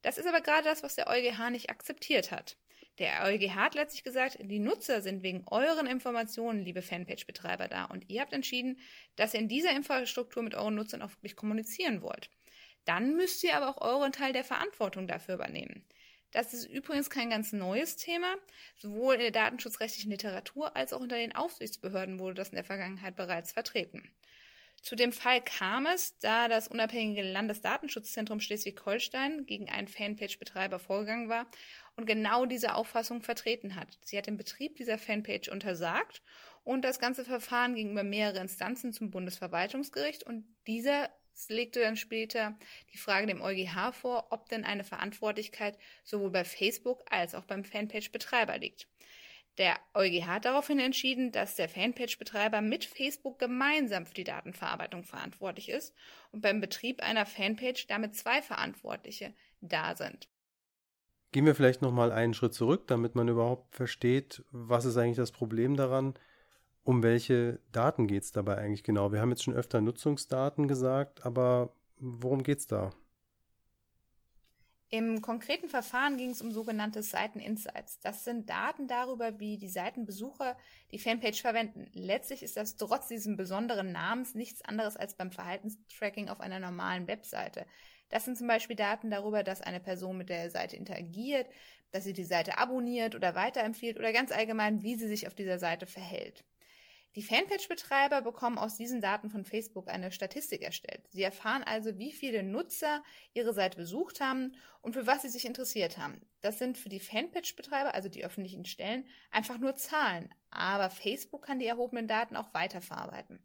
Das 0.06 0.18
ist 0.18 0.28
aber 0.28 0.40
gerade 0.40 0.62
das, 0.62 0.84
was 0.84 0.94
der 0.94 1.08
EuGH 1.08 1.50
nicht 1.50 1.68
akzeptiert 1.68 2.30
hat. 2.30 2.56
Der 3.00 3.24
EuGH 3.24 3.56
hat 3.56 3.74
letztlich 3.74 4.04
gesagt, 4.04 4.38
die 4.40 4.60
Nutzer 4.60 5.02
sind 5.02 5.24
wegen 5.24 5.42
euren 5.48 5.88
Informationen, 5.88 6.62
liebe 6.62 6.80
Fanpage-Betreiber, 6.80 7.66
da 7.66 7.86
und 7.86 8.08
ihr 8.08 8.20
habt 8.20 8.32
entschieden, 8.32 8.78
dass 9.16 9.34
ihr 9.34 9.40
in 9.40 9.48
dieser 9.48 9.72
Infrastruktur 9.72 10.44
mit 10.44 10.54
euren 10.54 10.76
Nutzern 10.76 11.02
auch 11.02 11.10
wirklich 11.10 11.34
kommunizieren 11.34 12.02
wollt. 12.02 12.30
Dann 12.84 13.16
müsst 13.16 13.42
ihr 13.42 13.56
aber 13.56 13.68
auch 13.68 13.82
euren 13.82 14.12
Teil 14.12 14.32
der 14.32 14.44
Verantwortung 14.44 15.08
dafür 15.08 15.34
übernehmen. 15.34 15.84
Das 16.30 16.54
ist 16.54 16.66
übrigens 16.66 17.10
kein 17.10 17.28
ganz 17.28 17.52
neues 17.52 17.96
Thema. 17.96 18.32
Sowohl 18.76 19.14
in 19.14 19.22
der 19.22 19.32
datenschutzrechtlichen 19.32 20.12
Literatur 20.12 20.76
als 20.76 20.92
auch 20.92 21.00
unter 21.00 21.16
den 21.16 21.34
Aufsichtsbehörden 21.34 22.20
wurde 22.20 22.34
das 22.34 22.50
in 22.50 22.54
der 22.54 22.62
Vergangenheit 22.62 23.16
bereits 23.16 23.50
vertreten. 23.50 24.08
Zu 24.86 24.94
dem 24.94 25.10
Fall 25.10 25.42
kam 25.42 25.84
es, 25.84 26.16
da 26.20 26.46
das 26.46 26.68
unabhängige 26.68 27.22
Landesdatenschutzzentrum 27.22 28.38
Schleswig-Holstein 28.38 29.44
gegen 29.44 29.68
einen 29.68 29.88
Fanpage-Betreiber 29.88 30.78
vorgegangen 30.78 31.28
war 31.28 31.50
und 31.96 32.06
genau 32.06 32.46
diese 32.46 32.76
Auffassung 32.76 33.20
vertreten 33.20 33.74
hat. 33.74 33.98
Sie 34.04 34.16
hat 34.16 34.28
den 34.28 34.36
Betrieb 34.36 34.76
dieser 34.76 34.96
Fanpage 34.96 35.48
untersagt 35.48 36.22
und 36.62 36.84
das 36.84 37.00
ganze 37.00 37.24
Verfahren 37.24 37.74
ging 37.74 37.90
über 37.90 38.04
mehrere 38.04 38.38
Instanzen 38.38 38.92
zum 38.92 39.10
Bundesverwaltungsgericht 39.10 40.22
und 40.22 40.46
dieser 40.68 41.10
legte 41.48 41.80
dann 41.80 41.96
später 41.96 42.56
die 42.92 42.98
Frage 42.98 43.26
dem 43.26 43.42
EuGH 43.42 43.90
vor, 43.92 44.28
ob 44.30 44.48
denn 44.50 44.64
eine 44.64 44.84
Verantwortlichkeit 44.84 45.76
sowohl 46.04 46.30
bei 46.30 46.44
Facebook 46.44 47.02
als 47.10 47.34
auch 47.34 47.44
beim 47.44 47.64
Fanpage-Betreiber 47.64 48.56
liegt. 48.58 48.86
Der 49.58 49.76
EuGH 49.94 50.26
hat 50.26 50.44
daraufhin 50.44 50.78
entschieden, 50.78 51.32
dass 51.32 51.56
der 51.56 51.68
Fanpage-Betreiber 51.68 52.60
mit 52.60 52.84
Facebook 52.84 53.38
gemeinsam 53.38 54.04
für 54.04 54.14
die 54.14 54.24
Datenverarbeitung 54.24 55.02
verantwortlich 55.02 55.70
ist 55.70 55.94
und 56.32 56.42
beim 56.42 56.60
Betrieb 56.60 57.02
einer 57.02 57.24
Fanpage 57.24 57.86
damit 57.86 58.14
zwei 58.14 58.42
Verantwortliche 58.42 59.32
da 59.62 59.96
sind. 59.96 60.28
Gehen 61.32 61.46
wir 61.46 61.54
vielleicht 61.54 61.82
noch 61.82 61.92
mal 61.92 62.12
einen 62.12 62.34
Schritt 62.34 62.54
zurück, 62.54 62.86
damit 62.86 63.14
man 63.14 63.28
überhaupt 63.28 63.74
versteht, 63.74 64.44
was 64.50 64.84
ist 64.84 64.96
eigentlich 64.96 65.16
das 65.16 65.32
Problem 65.32 65.76
daran, 65.76 66.14
um 66.84 67.02
welche 67.02 67.58
Daten 67.72 68.06
geht 68.06 68.22
es 68.22 68.32
dabei 68.32 68.58
eigentlich 68.58 68.84
genau? 68.84 69.10
Wir 69.10 69.20
haben 69.20 69.30
jetzt 69.30 69.42
schon 69.42 69.54
öfter 69.54 69.80
Nutzungsdaten 69.80 70.68
gesagt, 70.68 71.26
aber 71.26 71.72
worum 71.98 72.42
geht 72.42 72.58
es 72.58 72.66
da? 72.66 72.92
Im 74.88 75.20
konkreten 75.20 75.68
Verfahren 75.68 76.16
ging 76.16 76.30
es 76.30 76.40
um 76.40 76.52
sogenannte 76.52 77.02
Seiteninsights. 77.02 77.98
Das 78.00 78.22
sind 78.22 78.48
Daten 78.48 78.86
darüber, 78.86 79.40
wie 79.40 79.58
die 79.58 79.68
Seitenbesucher 79.68 80.56
die 80.92 81.00
Fanpage 81.00 81.40
verwenden. 81.40 81.90
Letztlich 81.92 82.44
ist 82.44 82.56
das 82.56 82.76
trotz 82.76 83.08
diesem 83.08 83.36
besonderen 83.36 83.90
Namens 83.90 84.36
nichts 84.36 84.62
anderes 84.62 84.96
als 84.96 85.14
beim 85.14 85.32
Verhaltenstracking 85.32 86.28
auf 86.28 86.40
einer 86.40 86.60
normalen 86.60 87.08
Webseite. 87.08 87.66
Das 88.10 88.24
sind 88.24 88.38
zum 88.38 88.46
Beispiel 88.46 88.76
Daten 88.76 89.10
darüber, 89.10 89.42
dass 89.42 89.60
eine 89.60 89.80
Person 89.80 90.18
mit 90.18 90.28
der 90.28 90.50
Seite 90.50 90.76
interagiert, 90.76 91.48
dass 91.90 92.04
sie 92.04 92.12
die 92.12 92.24
Seite 92.24 92.58
abonniert 92.58 93.16
oder 93.16 93.34
weiterempfiehlt 93.34 93.98
oder 93.98 94.12
ganz 94.12 94.30
allgemein, 94.30 94.82
wie 94.82 94.94
sie 94.94 95.08
sich 95.08 95.26
auf 95.26 95.34
dieser 95.34 95.58
Seite 95.58 95.86
verhält. 95.86 96.44
Die 97.16 97.22
Fanpage-Betreiber 97.22 98.20
bekommen 98.20 98.58
aus 98.58 98.76
diesen 98.76 99.00
Daten 99.00 99.30
von 99.30 99.46
Facebook 99.46 99.88
eine 99.88 100.12
Statistik 100.12 100.60
erstellt. 100.60 101.00
Sie 101.08 101.22
erfahren 101.22 101.64
also, 101.64 101.96
wie 101.96 102.12
viele 102.12 102.42
Nutzer 102.42 103.02
ihre 103.32 103.54
Seite 103.54 103.78
besucht 103.78 104.20
haben 104.20 104.54
und 104.82 104.92
für 104.92 105.06
was 105.06 105.22
sie 105.22 105.30
sich 105.30 105.46
interessiert 105.46 105.96
haben. 105.96 106.20
Das 106.42 106.58
sind 106.58 106.76
für 106.76 106.90
die 106.90 107.00
Fanpage-Betreiber, 107.00 107.94
also 107.94 108.10
die 108.10 108.22
öffentlichen 108.22 108.66
Stellen, 108.66 109.06
einfach 109.30 109.56
nur 109.56 109.76
Zahlen. 109.76 110.28
Aber 110.50 110.90
Facebook 110.90 111.46
kann 111.46 111.58
die 111.58 111.66
erhobenen 111.66 112.06
Daten 112.06 112.36
auch 112.36 112.52
weiterverarbeiten. 112.52 113.42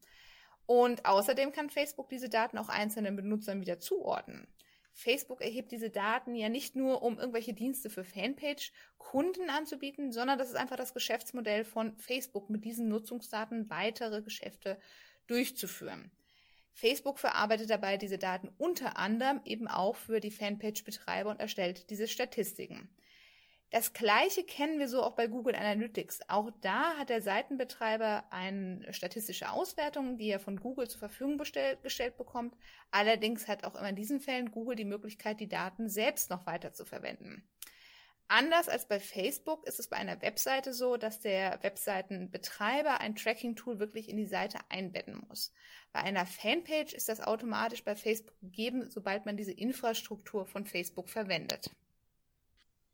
Und 0.65 1.05
außerdem 1.05 1.53
kann 1.53 1.69
Facebook 1.69 2.09
diese 2.09 2.27
Daten 2.27 2.57
auch 2.57 2.67
einzelnen 2.67 3.15
Benutzern 3.15 3.61
wieder 3.61 3.79
zuordnen. 3.79 4.47
Facebook 4.93 5.41
erhebt 5.41 5.71
diese 5.71 5.89
Daten 5.89 6.35
ja 6.35 6.49
nicht 6.49 6.75
nur, 6.75 7.01
um 7.01 7.17
irgendwelche 7.17 7.53
Dienste 7.53 7.89
für 7.89 8.03
Fanpage-Kunden 8.03 9.49
anzubieten, 9.49 10.11
sondern 10.11 10.37
das 10.37 10.49
ist 10.49 10.55
einfach 10.55 10.75
das 10.75 10.93
Geschäftsmodell 10.93 11.63
von 11.63 11.97
Facebook, 11.97 12.49
mit 12.49 12.65
diesen 12.65 12.87
Nutzungsdaten 12.89 13.69
weitere 13.69 14.21
Geschäfte 14.21 14.79
durchzuführen. 15.27 16.11
Facebook 16.73 17.19
verarbeitet 17.19 17.69
dabei 17.69 17.97
diese 17.97 18.17
Daten 18.17 18.49
unter 18.57 18.97
anderem 18.97 19.41
eben 19.45 19.67
auch 19.67 19.95
für 19.95 20.19
die 20.19 20.31
Fanpage-Betreiber 20.31 21.29
und 21.29 21.39
erstellt 21.39 21.89
diese 21.89 22.07
Statistiken. 22.07 22.89
Das 23.71 23.93
gleiche 23.93 24.43
kennen 24.43 24.79
wir 24.79 24.89
so 24.89 25.01
auch 25.01 25.15
bei 25.15 25.27
Google 25.27 25.55
Analytics. 25.55 26.19
Auch 26.27 26.51
da 26.59 26.97
hat 26.97 27.07
der 27.07 27.21
Seitenbetreiber 27.21 28.25
eine 28.29 28.85
statistische 28.93 29.49
Auswertung, 29.49 30.17
die 30.17 30.27
er 30.27 30.41
von 30.41 30.59
Google 30.59 30.89
zur 30.89 30.99
Verfügung 30.99 31.37
gestellt 31.37 32.17
bekommt. 32.17 32.53
Allerdings 32.91 33.47
hat 33.47 33.63
auch 33.63 33.75
immer 33.75 33.87
in 33.87 33.95
diesen 33.95 34.19
Fällen 34.19 34.51
Google 34.51 34.75
die 34.75 34.83
Möglichkeit, 34.83 35.39
die 35.39 35.47
Daten 35.47 35.87
selbst 35.87 36.29
noch 36.29 36.45
weiter 36.45 36.73
zu 36.73 36.83
verwenden. 36.83 37.47
Anders 38.27 38.67
als 38.67 38.89
bei 38.89 38.99
Facebook 38.99 39.65
ist 39.65 39.79
es 39.79 39.87
bei 39.87 39.95
einer 39.95 40.21
Webseite 40.21 40.73
so, 40.73 40.97
dass 40.97 41.21
der 41.21 41.63
Webseitenbetreiber 41.63 42.99
ein 42.99 43.15
Tracking-Tool 43.15 43.79
wirklich 43.79 44.09
in 44.09 44.17
die 44.17 44.25
Seite 44.25 44.59
einbetten 44.67 45.21
muss. 45.29 45.53
Bei 45.93 46.01
einer 46.01 46.25
Fanpage 46.25 46.93
ist 46.93 47.07
das 47.07 47.21
automatisch 47.21 47.85
bei 47.85 47.95
Facebook 47.95 48.37
gegeben, 48.41 48.89
sobald 48.89 49.25
man 49.25 49.37
diese 49.37 49.53
Infrastruktur 49.53 50.45
von 50.45 50.65
Facebook 50.65 51.09
verwendet. 51.09 51.71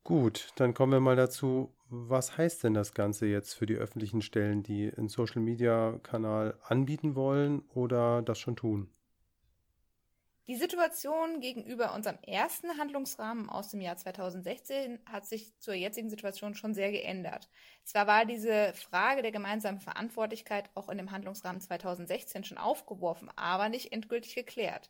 Gut, 0.08 0.54
dann 0.56 0.74
kommen 0.74 0.94
wir 0.94 1.02
mal 1.02 1.18
dazu, 1.18 1.76
was 1.90 2.38
heißt 2.38 2.64
denn 2.64 2.74
das 2.74 2.94
Ganze 2.94 3.26
jetzt 3.26 3.56
für 3.56 3.66
die 3.66 3.76
öffentlichen 3.76 4.22
Stellen, 4.22 4.64
die 4.64 4.90
einen 4.96 5.10
Social-Media-Kanal 5.10 6.58
anbieten 6.64 7.18
wollen 7.18 7.64
oder 7.74 8.22
das 8.22 8.40
schon 8.40 8.56
tun? 8.56 8.90
Die 10.48 10.56
Situation 10.56 11.42
gegenüber 11.42 11.94
unserem 11.94 12.20
ersten 12.26 12.78
Handlungsrahmen 12.78 13.50
aus 13.50 13.68
dem 13.68 13.82
Jahr 13.82 13.98
2016 13.98 15.00
hat 15.06 15.26
sich 15.26 15.60
zur 15.60 15.74
jetzigen 15.74 16.10
Situation 16.10 16.56
schon 16.56 16.74
sehr 16.74 16.94
geändert. 16.94 17.50
Zwar 17.84 18.08
war 18.08 18.24
diese 18.24 18.72
Frage 18.76 19.24
der 19.24 19.34
gemeinsamen 19.34 19.82
Verantwortlichkeit 19.82 20.70
auch 20.74 20.88
in 20.88 21.00
dem 21.00 21.12
Handlungsrahmen 21.12 21.60
2016 21.60 22.46
schon 22.46 22.58
aufgeworfen, 22.58 23.30
aber 23.36 23.68
nicht 23.68 23.92
endgültig 23.92 24.36
geklärt. 24.36 24.90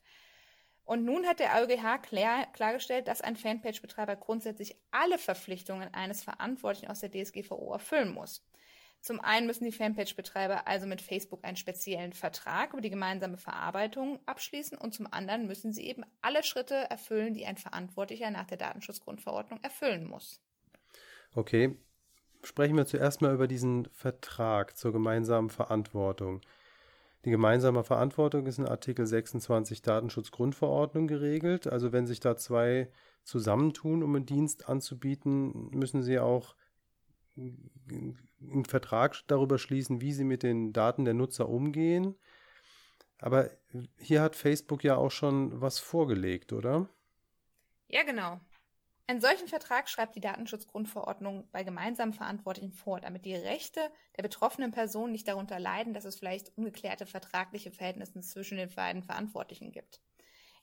Und 0.87 1.03
nun 1.03 1.27
hat 1.27 1.41
der 1.41 1.53
EuGH 1.53 2.01
klar, 2.01 2.47
klargestellt, 2.53 3.09
dass 3.09 3.19
ein 3.19 3.35
Fanpage-Betreiber 3.35 4.15
grundsätzlich 4.15 4.77
alle 4.89 5.17
Verpflichtungen 5.17 5.93
eines 5.93 6.23
Verantwortlichen 6.23 6.89
aus 6.89 7.01
der 7.01 7.11
DSGVO 7.11 7.73
erfüllen 7.73 8.13
muss. 8.13 8.41
Zum 9.01 9.19
einen 9.19 9.47
müssen 9.47 9.65
die 9.65 9.73
Fanpage-Betreiber 9.73 10.65
also 10.65 10.87
mit 10.87 11.01
Facebook 11.01 11.43
einen 11.43 11.57
speziellen 11.57 12.13
Vertrag 12.13 12.71
über 12.71 12.79
die 12.79 12.89
gemeinsame 12.89 13.35
Verarbeitung 13.35 14.21
abschließen 14.27 14.77
und 14.77 14.93
zum 14.93 15.11
anderen 15.11 15.45
müssen 15.45 15.73
sie 15.73 15.83
eben 15.83 16.05
alle 16.21 16.41
Schritte 16.41 16.75
erfüllen, 16.75 17.33
die 17.33 17.45
ein 17.45 17.57
Verantwortlicher 17.57 18.31
nach 18.31 18.47
der 18.47 18.57
Datenschutzgrundverordnung 18.57 19.59
erfüllen 19.63 20.07
muss. 20.07 20.41
Okay, 21.35 21.75
sprechen 22.43 22.77
wir 22.77 22.85
zuerst 22.85 23.21
mal 23.21 23.33
über 23.33 23.49
diesen 23.49 23.89
Vertrag 23.91 24.77
zur 24.77 24.93
gemeinsamen 24.93 25.49
Verantwortung. 25.49 26.39
Die 27.27 27.31
gemeinsame 27.31 27.83
Verantwortung 27.83 28.45
ist 28.45 28.57
in 28.57 28.69
Artikel 28.69 29.05
26 29.05 29.81
Datenschutzgrundverordnung 29.81 31.07
geregelt. 31.07 31.67
Also 31.67 31.91
wenn 31.91 32.07
sich 32.07 32.21
da 32.21 32.37
zwei 32.37 32.89
zusammentun, 33.25 34.01
um 34.01 34.15
einen 34.15 34.25
Dienst 34.25 34.69
anzubieten, 34.69 35.69
müssen 35.71 36.03
sie 36.03 36.19
auch 36.19 36.55
einen 37.35 38.63
Vertrag 38.65 39.17
darüber 39.27 39.57
schließen, 39.57 39.99
wie 39.99 40.13
sie 40.13 40.23
mit 40.23 40.41
den 40.41 40.71
Daten 40.71 41.03
der 41.03 41.15
Nutzer 41.15 41.49
umgehen. 41.49 42.15
Aber 43.19 43.49
hier 43.97 44.21
hat 44.21 44.37
Facebook 44.37 44.85
ja 44.85 44.95
auch 44.95 45.11
schon 45.11 45.59
was 45.59 45.79
vorgelegt, 45.79 46.53
oder? 46.53 46.87
Ja, 47.89 48.03
genau. 48.03 48.39
Einen 49.09 49.21
solchen 49.21 49.47
Vertrag 49.47 49.87
schreibt 49.87 50.17
die 50.17 50.21
Datenschutzgrundverordnung 50.21 51.49
bei 51.53 51.63
gemeinsamen 51.63 52.11
Verantwortlichen 52.13 52.73
vor, 52.73 52.99
damit 52.99 53.23
die 53.23 53.35
Rechte 53.35 53.79
der 54.17 54.23
betroffenen 54.23 54.71
Person 54.71 55.13
nicht 55.13 55.29
darunter 55.29 55.59
leiden, 55.59 55.93
dass 55.93 56.03
es 56.03 56.17
vielleicht 56.17 56.51
ungeklärte 56.57 57.05
vertragliche 57.05 57.71
Verhältnisse 57.71 58.19
zwischen 58.19 58.57
den 58.57 58.69
beiden 58.69 59.03
Verantwortlichen 59.03 59.71
gibt. 59.71 60.01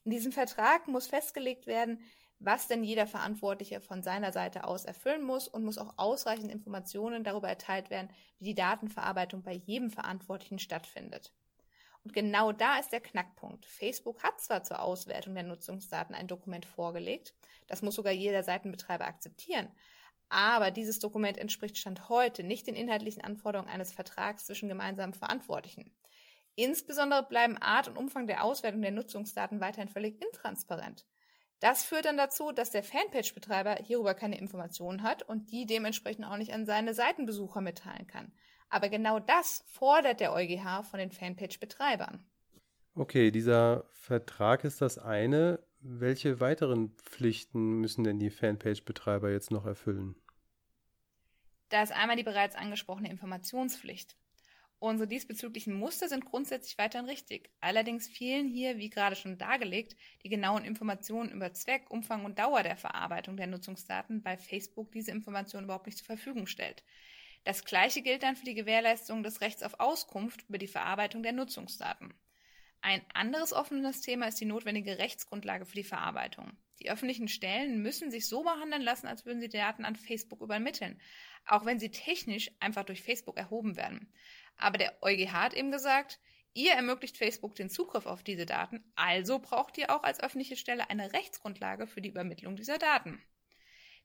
In 0.04 0.10
diesem 0.10 0.30
Vertrag 0.30 0.88
muss 0.88 1.06
festgelegt 1.06 1.66
werden, 1.66 2.00
was 2.38 2.68
denn 2.68 2.84
jeder 2.84 3.06
Verantwortliche 3.06 3.80
von 3.80 4.02
seiner 4.02 4.30
Seite 4.30 4.64
aus 4.64 4.84
erfüllen 4.84 5.22
muss 5.22 5.48
und 5.48 5.64
muss 5.64 5.78
auch 5.78 5.94
ausreichend 5.96 6.52
Informationen 6.52 7.24
darüber 7.24 7.48
erteilt 7.48 7.88
werden, 7.88 8.10
wie 8.38 8.44
die 8.44 8.54
Datenverarbeitung 8.54 9.42
bei 9.42 9.54
jedem 9.54 9.88
Verantwortlichen 9.88 10.58
stattfindet. 10.58 11.32
Und 12.04 12.12
genau 12.12 12.52
da 12.52 12.78
ist 12.78 12.92
der 12.92 13.00
Knackpunkt. 13.00 13.64
Facebook 13.64 14.22
hat 14.22 14.40
zwar 14.40 14.62
zur 14.62 14.82
Auswertung 14.82 15.34
der 15.34 15.44
Nutzungsdaten 15.44 16.14
ein 16.14 16.28
Dokument 16.28 16.66
vorgelegt, 16.66 17.34
das 17.66 17.80
muss 17.80 17.94
sogar 17.94 18.12
jeder 18.12 18.42
Seitenbetreiber 18.42 19.06
akzeptieren, 19.06 19.68
aber 20.28 20.70
dieses 20.70 20.98
Dokument 20.98 21.38
entspricht 21.38 21.78
Stand 21.78 22.08
heute 22.08 22.42
nicht 22.44 22.66
den 22.66 22.74
inhaltlichen 22.74 23.22
Anforderungen 23.22 23.70
eines 23.70 23.92
Vertrags 23.92 24.46
zwischen 24.46 24.68
gemeinsamen 24.68 25.14
Verantwortlichen. 25.14 25.94
Insbesondere 26.56 27.24
bleiben 27.24 27.58
Art 27.58 27.88
und 27.88 27.96
Umfang 27.96 28.26
der 28.26 28.44
Auswertung 28.44 28.82
der 28.82 28.92
Nutzungsdaten 28.92 29.60
weiterhin 29.60 29.88
völlig 29.88 30.22
intransparent. 30.22 31.06
Das 31.60 31.84
führt 31.84 32.04
dann 32.04 32.16
dazu, 32.16 32.52
dass 32.52 32.70
der 32.70 32.84
Fanpage-Betreiber 32.84 33.76
hierüber 33.82 34.14
keine 34.14 34.38
Informationen 34.38 35.02
hat 35.02 35.22
und 35.22 35.50
die 35.50 35.66
dementsprechend 35.66 36.26
auch 36.26 36.36
nicht 36.36 36.52
an 36.52 36.66
seine 36.66 36.94
Seitenbesucher 36.94 37.60
mitteilen 37.60 38.06
kann. 38.06 38.32
Aber 38.68 38.88
genau 38.88 39.20
das 39.20 39.64
fordert 39.66 40.20
der 40.20 40.32
EuGH 40.32 40.84
von 40.84 40.98
den 40.98 41.10
Fanpage-Betreibern. 41.10 42.24
Okay, 42.94 43.30
dieser 43.30 43.84
Vertrag 43.90 44.64
ist 44.64 44.80
das 44.80 44.98
eine. 44.98 45.60
Welche 45.80 46.40
weiteren 46.40 46.90
Pflichten 46.96 47.80
müssen 47.80 48.04
denn 48.04 48.18
die 48.18 48.30
Fanpage-Betreiber 48.30 49.30
jetzt 49.30 49.50
noch 49.50 49.66
erfüllen? 49.66 50.16
Da 51.68 51.82
ist 51.82 51.92
einmal 51.92 52.16
die 52.16 52.22
bereits 52.22 52.54
angesprochene 52.54 53.10
Informationspflicht. 53.10 54.16
Unsere 54.78 55.08
diesbezüglichen 55.08 55.74
Muster 55.74 56.08
sind 56.08 56.24
grundsätzlich 56.26 56.76
weiterhin 56.78 57.08
richtig. 57.08 57.50
Allerdings 57.60 58.06
fehlen 58.06 58.46
hier, 58.46 58.76
wie 58.76 58.90
gerade 58.90 59.16
schon 59.16 59.38
dargelegt, 59.38 59.96
die 60.22 60.28
genauen 60.28 60.62
Informationen 60.62 61.30
über 61.30 61.54
Zweck, 61.54 61.90
Umfang 61.90 62.24
und 62.24 62.38
Dauer 62.38 62.62
der 62.62 62.76
Verarbeitung 62.76 63.36
der 63.36 63.46
Nutzungsdaten, 63.46 64.24
weil 64.24 64.36
Facebook 64.36 64.92
diese 64.92 65.10
Informationen 65.10 65.64
überhaupt 65.64 65.86
nicht 65.86 65.98
zur 65.98 66.06
Verfügung 66.06 66.46
stellt. 66.46 66.84
Das 67.44 67.64
Gleiche 67.64 68.02
gilt 68.02 68.22
dann 68.22 68.36
für 68.36 68.44
die 68.44 68.54
Gewährleistung 68.54 69.22
des 69.22 69.40
Rechts 69.40 69.62
auf 69.62 69.78
Auskunft 69.78 70.44
über 70.48 70.58
die 70.58 70.66
Verarbeitung 70.66 71.22
der 71.22 71.32
Nutzungsdaten. 71.32 72.14
Ein 72.80 73.02
anderes 73.14 73.52
offenes 73.52 74.00
Thema 74.00 74.28
ist 74.28 74.40
die 74.40 74.46
notwendige 74.46 74.98
Rechtsgrundlage 74.98 75.64
für 75.64 75.76
die 75.76 75.84
Verarbeitung. 75.84 76.52
Die 76.80 76.90
öffentlichen 76.90 77.28
Stellen 77.28 77.82
müssen 77.82 78.10
sich 78.10 78.28
so 78.28 78.42
behandeln 78.42 78.82
lassen, 78.82 79.06
als 79.06 79.24
würden 79.24 79.40
sie 79.40 79.48
Daten 79.48 79.84
an 79.84 79.96
Facebook 79.96 80.40
übermitteln, 80.40 81.00
auch 81.46 81.64
wenn 81.64 81.78
sie 81.78 81.90
technisch 81.90 82.50
einfach 82.60 82.84
durch 82.84 83.02
Facebook 83.02 83.38
erhoben 83.38 83.76
werden. 83.76 84.12
Aber 84.56 84.78
der 84.78 85.02
EuGH 85.02 85.32
hat 85.32 85.54
eben 85.54 85.70
gesagt, 85.70 86.18
Ihr 86.56 86.70
ermöglicht 86.70 87.18
Facebook 87.18 87.56
den 87.56 87.68
Zugriff 87.68 88.06
auf 88.06 88.22
diese 88.22 88.46
Daten, 88.46 88.84
also 88.94 89.40
braucht 89.40 89.76
ihr 89.76 89.90
auch 89.90 90.04
als 90.04 90.20
öffentliche 90.20 90.56
Stelle 90.56 90.88
eine 90.88 91.12
Rechtsgrundlage 91.12 91.88
für 91.88 92.00
die 92.00 92.10
Übermittlung 92.10 92.54
dieser 92.54 92.78
Daten. 92.78 93.20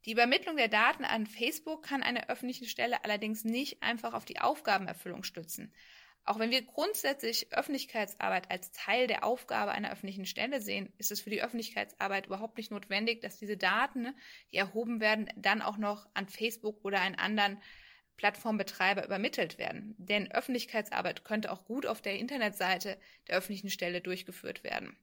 Die 0.06 0.12
Übermittlung 0.12 0.56
der 0.56 0.70
Daten 0.70 1.04
an 1.04 1.28
Facebook 1.28 1.84
kann 1.84 2.04
eine 2.04 2.30
öffentliche 2.30 2.66
Stelle 2.66 3.04
allerdings 3.04 3.44
nicht 3.44 3.84
einfach 3.84 4.14
auf 4.14 4.26
die 4.26 4.40
Aufgabenerfüllung 4.40 5.24
stützen. 5.24 5.74
Auch 6.24 6.38
wenn 6.38 6.52
wir 6.52 6.62
grundsätzlich 6.62 7.52
Öffentlichkeitsarbeit 7.52 8.52
als 8.52 8.72
Teil 8.72 9.08
der 9.08 9.24
Aufgabe 9.24 9.72
einer 9.72 9.92
öffentlichen 9.92 10.26
Stelle 10.26 10.62
sehen, 10.62 10.94
ist 10.98 11.12
es 11.12 11.22
für 11.22 11.32
die 11.32 11.42
Öffentlichkeitsarbeit 11.42 12.28
überhaupt 12.28 12.58
nicht 12.58 12.72
notwendig, 12.72 13.22
dass 13.22 13.40
diese 13.40 13.58
Daten, 13.58 14.16
die 14.52 14.58
erhoben 14.58 15.00
werden, 15.00 15.30
dann 15.36 15.62
auch 15.62 15.78
noch 15.78 16.08
an 16.14 16.28
Facebook 16.28 16.86
oder 16.86 17.02
einen 17.02 17.16
anderen 17.16 17.60
Plattformbetreiber 18.18 19.06
übermittelt 19.06 19.58
werden. 19.58 19.96
Denn 19.98 20.32
Öffentlichkeitsarbeit 20.32 21.24
könnte 21.24 21.52
auch 21.52 21.66
gut 21.66 21.86
auf 21.86 22.02
der 22.02 22.20
Internetseite 22.20 23.00
der 23.28 23.38
öffentlichen 23.38 23.70
Stelle 23.70 24.02
durchgeführt 24.02 24.64
werden. 24.64 24.96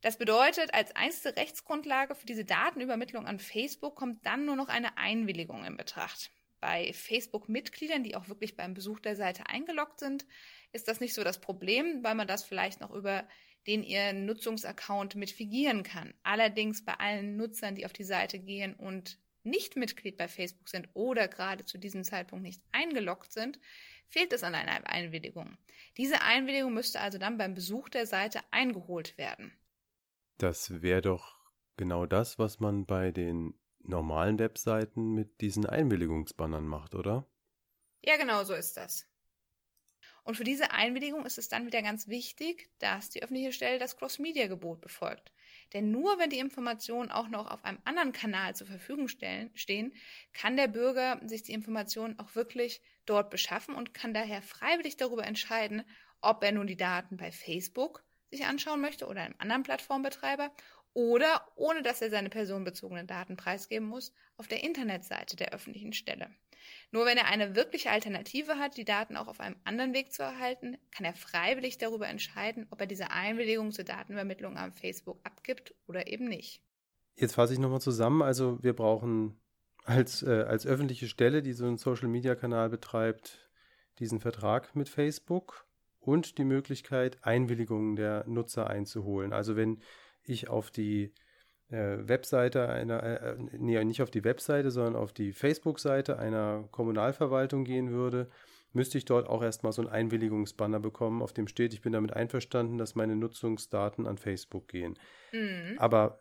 Das 0.00 0.16
bedeutet, 0.16 0.72
als 0.72 0.96
einzige 0.96 1.36
Rechtsgrundlage 1.36 2.14
für 2.14 2.26
diese 2.26 2.44
Datenübermittlung 2.44 3.26
an 3.26 3.38
Facebook 3.38 3.96
kommt 3.96 4.24
dann 4.24 4.46
nur 4.46 4.56
noch 4.56 4.68
eine 4.68 4.96
Einwilligung 4.96 5.64
in 5.64 5.76
Betracht. 5.76 6.30
Bei 6.58 6.92
Facebook-Mitgliedern, 6.92 8.02
die 8.02 8.16
auch 8.16 8.28
wirklich 8.28 8.56
beim 8.56 8.74
Besuch 8.74 9.00
der 9.00 9.16
Seite 9.16 9.46
eingeloggt 9.46 10.00
sind, 10.00 10.26
ist 10.72 10.88
das 10.88 11.00
nicht 11.00 11.14
so 11.14 11.24
das 11.24 11.40
Problem, 11.40 12.02
weil 12.02 12.14
man 12.14 12.26
das 12.26 12.44
vielleicht 12.44 12.80
noch 12.80 12.90
über 12.90 13.26
den 13.66 13.82
ihren 13.82 14.24
Nutzungsaccount 14.24 15.16
mitfigieren 15.16 15.82
kann. 15.82 16.14
Allerdings 16.22 16.84
bei 16.84 16.94
allen 16.94 17.36
Nutzern, 17.36 17.74
die 17.74 17.84
auf 17.84 17.92
die 17.92 18.04
Seite 18.04 18.38
gehen 18.38 18.74
und 18.74 19.18
nicht 19.42 19.76
Mitglied 19.76 20.16
bei 20.16 20.28
Facebook 20.28 20.68
sind 20.68 20.88
oder 20.94 21.28
gerade 21.28 21.64
zu 21.64 21.78
diesem 21.78 22.04
Zeitpunkt 22.04 22.42
nicht 22.42 22.62
eingeloggt 22.72 23.32
sind, 23.32 23.58
fehlt 24.08 24.32
es 24.32 24.42
an 24.42 24.54
einer 24.54 24.86
Einwilligung. 24.88 25.56
Diese 25.96 26.22
Einwilligung 26.22 26.74
müsste 26.74 27.00
also 27.00 27.18
dann 27.18 27.38
beim 27.38 27.54
Besuch 27.54 27.88
der 27.88 28.06
Seite 28.06 28.40
eingeholt 28.50 29.16
werden. 29.18 29.52
Das 30.40 30.80
wäre 30.80 31.02
doch 31.02 31.38
genau 31.76 32.06
das, 32.06 32.38
was 32.38 32.60
man 32.60 32.86
bei 32.86 33.10
den 33.10 33.60
normalen 33.80 34.38
Webseiten 34.38 35.12
mit 35.12 35.42
diesen 35.42 35.66
Einwilligungsbannern 35.66 36.66
macht, 36.66 36.94
oder? 36.94 37.28
Ja, 38.02 38.16
genau 38.16 38.42
so 38.44 38.54
ist 38.54 38.78
das. 38.78 39.06
Und 40.24 40.38
für 40.38 40.44
diese 40.44 40.70
Einwilligung 40.70 41.26
ist 41.26 41.36
es 41.36 41.50
dann 41.50 41.66
wieder 41.66 41.82
ganz 41.82 42.08
wichtig, 42.08 42.70
dass 42.78 43.10
die 43.10 43.22
öffentliche 43.22 43.52
Stelle 43.52 43.78
das 43.78 43.98
Cross-Media-Gebot 43.98 44.80
befolgt. 44.80 45.30
Denn 45.74 45.90
nur 45.90 46.18
wenn 46.18 46.30
die 46.30 46.38
Informationen 46.38 47.10
auch 47.10 47.28
noch 47.28 47.50
auf 47.50 47.62
einem 47.62 47.80
anderen 47.84 48.12
Kanal 48.12 48.56
zur 48.56 48.66
Verfügung 48.66 49.08
stellen, 49.08 49.50
stehen, 49.54 49.92
kann 50.32 50.56
der 50.56 50.68
Bürger 50.68 51.20
sich 51.28 51.42
die 51.42 51.52
Informationen 51.52 52.18
auch 52.18 52.34
wirklich 52.34 52.80
dort 53.04 53.28
beschaffen 53.28 53.74
und 53.74 53.92
kann 53.92 54.14
daher 54.14 54.40
freiwillig 54.40 54.96
darüber 54.96 55.26
entscheiden, 55.26 55.84
ob 56.22 56.42
er 56.42 56.52
nun 56.52 56.66
die 56.66 56.78
Daten 56.78 57.18
bei 57.18 57.30
Facebook 57.30 58.02
sich 58.30 58.46
anschauen 58.46 58.80
möchte 58.80 59.06
oder 59.06 59.22
einem 59.22 59.34
anderen 59.38 59.62
Plattformbetreiber 59.62 60.50
oder, 60.92 61.46
ohne 61.54 61.82
dass 61.82 62.02
er 62.02 62.10
seine 62.10 62.30
personenbezogenen 62.30 63.06
Daten 63.06 63.36
preisgeben 63.36 63.86
muss, 63.86 64.12
auf 64.36 64.48
der 64.48 64.64
Internetseite 64.64 65.36
der 65.36 65.52
öffentlichen 65.52 65.92
Stelle. 65.92 66.30
Nur 66.90 67.06
wenn 67.06 67.16
er 67.16 67.26
eine 67.26 67.54
wirkliche 67.54 67.90
Alternative 67.90 68.58
hat, 68.58 68.76
die 68.76 68.84
Daten 68.84 69.16
auch 69.16 69.28
auf 69.28 69.40
einem 69.40 69.56
anderen 69.64 69.94
Weg 69.94 70.12
zu 70.12 70.22
erhalten, 70.22 70.76
kann 70.90 71.06
er 71.06 71.14
freiwillig 71.14 71.78
darüber 71.78 72.08
entscheiden, 72.08 72.66
ob 72.70 72.80
er 72.80 72.86
diese 72.86 73.10
Einwilligung 73.10 73.72
zur 73.72 73.84
Datenübermittlung 73.84 74.56
am 74.56 74.72
Facebook 74.72 75.20
abgibt 75.24 75.74
oder 75.86 76.08
eben 76.08 76.28
nicht. 76.28 76.62
Jetzt 77.16 77.34
fasse 77.34 77.52
ich 77.52 77.58
nochmal 77.58 77.80
zusammen. 77.80 78.22
Also 78.22 78.62
wir 78.62 78.74
brauchen 78.74 79.40
als, 79.84 80.22
äh, 80.22 80.42
als 80.42 80.66
öffentliche 80.66 81.08
Stelle, 81.08 81.42
die 81.42 81.52
so 81.52 81.66
einen 81.66 81.78
Social-Media-Kanal 81.78 82.68
betreibt, 82.68 83.50
diesen 83.98 84.20
Vertrag 84.20 84.74
mit 84.74 84.88
Facebook 84.88 85.66
und 86.00 86.38
die 86.38 86.44
Möglichkeit, 86.44 87.18
Einwilligungen 87.22 87.96
der 87.96 88.24
Nutzer 88.26 88.68
einzuholen. 88.68 89.32
Also 89.32 89.56
wenn 89.56 89.80
ich 90.24 90.48
auf 90.48 90.70
die 90.70 91.12
äh, 91.70 91.98
Webseite 92.08 92.68
einer, 92.68 93.02
äh, 93.02 93.36
nee, 93.52 93.82
nicht 93.84 94.02
auf 94.02 94.10
die 94.10 94.24
Webseite, 94.24 94.70
sondern 94.70 94.96
auf 94.96 95.12
die 95.12 95.32
Facebook-Seite 95.32 96.18
einer 96.18 96.68
Kommunalverwaltung 96.70 97.64
gehen 97.64 97.90
würde, 97.90 98.28
müsste 98.72 98.98
ich 98.98 99.04
dort 99.04 99.28
auch 99.28 99.42
erstmal 99.42 99.72
so 99.72 99.82
einen 99.82 99.90
Einwilligungsbanner 99.90 100.80
bekommen, 100.80 101.22
auf 101.22 101.32
dem 101.32 101.48
steht, 101.48 101.72
ich 101.74 101.80
bin 101.80 101.92
damit 101.92 102.12
einverstanden, 102.12 102.78
dass 102.78 102.94
meine 102.94 103.16
Nutzungsdaten 103.16 104.06
an 104.06 104.18
Facebook 104.18 104.68
gehen. 104.68 104.98
Mhm. 105.32 105.76
Aber 105.78 106.20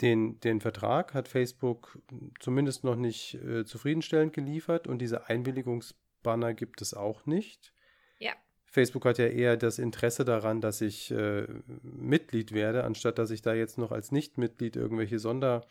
den, 0.00 0.40
den 0.40 0.60
Vertrag 0.60 1.14
hat 1.14 1.28
Facebook 1.28 2.00
zumindest 2.40 2.82
noch 2.82 2.96
nicht 2.96 3.34
äh, 3.34 3.64
zufriedenstellend 3.64 4.32
geliefert 4.32 4.88
und 4.88 4.98
diese 4.98 5.28
Einwilligungsbanner 5.28 6.54
gibt 6.54 6.82
es 6.82 6.94
auch 6.94 7.26
nicht. 7.26 7.72
Ja. 8.18 8.32
Facebook 8.74 9.04
hat 9.04 9.18
ja 9.18 9.26
eher 9.26 9.56
das 9.56 9.78
Interesse 9.78 10.24
daran, 10.24 10.60
dass 10.60 10.80
ich 10.80 11.12
äh, 11.12 11.46
Mitglied 11.84 12.50
werde, 12.50 12.82
anstatt 12.82 13.18
dass 13.18 13.30
ich 13.30 13.40
da 13.40 13.54
jetzt 13.54 13.78
noch 13.78 13.92
als 13.92 14.10
Nichtmitglied 14.10 14.74
irgendwelche 14.74 15.20
Sonderwünsche 15.20 15.64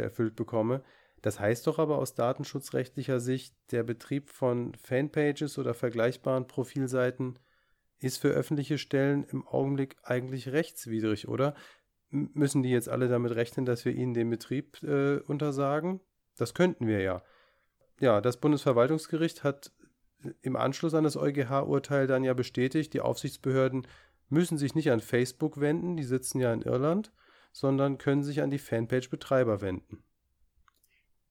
äh, 0.00 0.04
erfüllt 0.04 0.36
bekomme. 0.36 0.84
Das 1.22 1.40
heißt 1.40 1.66
doch 1.66 1.80
aber 1.80 1.98
aus 1.98 2.14
datenschutzrechtlicher 2.14 3.18
Sicht, 3.18 3.52
der 3.72 3.82
Betrieb 3.82 4.30
von 4.30 4.76
Fanpages 4.76 5.58
oder 5.58 5.74
vergleichbaren 5.74 6.46
Profilseiten 6.46 7.40
ist 7.98 8.18
für 8.18 8.28
öffentliche 8.28 8.78
Stellen 8.78 9.24
im 9.24 9.44
Augenblick 9.44 9.96
eigentlich 10.04 10.50
rechtswidrig, 10.50 11.26
oder? 11.26 11.56
M 12.12 12.30
müssen 12.32 12.62
die 12.62 12.70
jetzt 12.70 12.88
alle 12.88 13.08
damit 13.08 13.34
rechnen, 13.34 13.66
dass 13.66 13.84
wir 13.84 13.92
ihnen 13.92 14.14
den 14.14 14.30
Betrieb 14.30 14.80
äh, 14.84 15.16
untersagen? 15.16 15.98
Das 16.36 16.54
könnten 16.54 16.86
wir 16.86 17.00
ja. 17.00 17.24
Ja, 17.98 18.20
das 18.20 18.36
Bundesverwaltungsgericht 18.36 19.42
hat 19.42 19.72
im 20.42 20.56
Anschluss 20.56 20.94
an 20.94 21.04
das 21.04 21.16
EuGH-Urteil 21.16 22.06
dann 22.06 22.24
ja 22.24 22.34
bestätigt, 22.34 22.92
die 22.94 23.00
Aufsichtsbehörden 23.00 23.86
müssen 24.28 24.58
sich 24.58 24.74
nicht 24.74 24.90
an 24.90 25.00
Facebook 25.00 25.60
wenden, 25.60 25.96
die 25.96 26.04
sitzen 26.04 26.40
ja 26.40 26.52
in 26.52 26.62
Irland, 26.62 27.12
sondern 27.52 27.98
können 27.98 28.22
sich 28.22 28.40
an 28.42 28.50
die 28.50 28.58
Fanpage-Betreiber 28.58 29.60
wenden. 29.60 30.04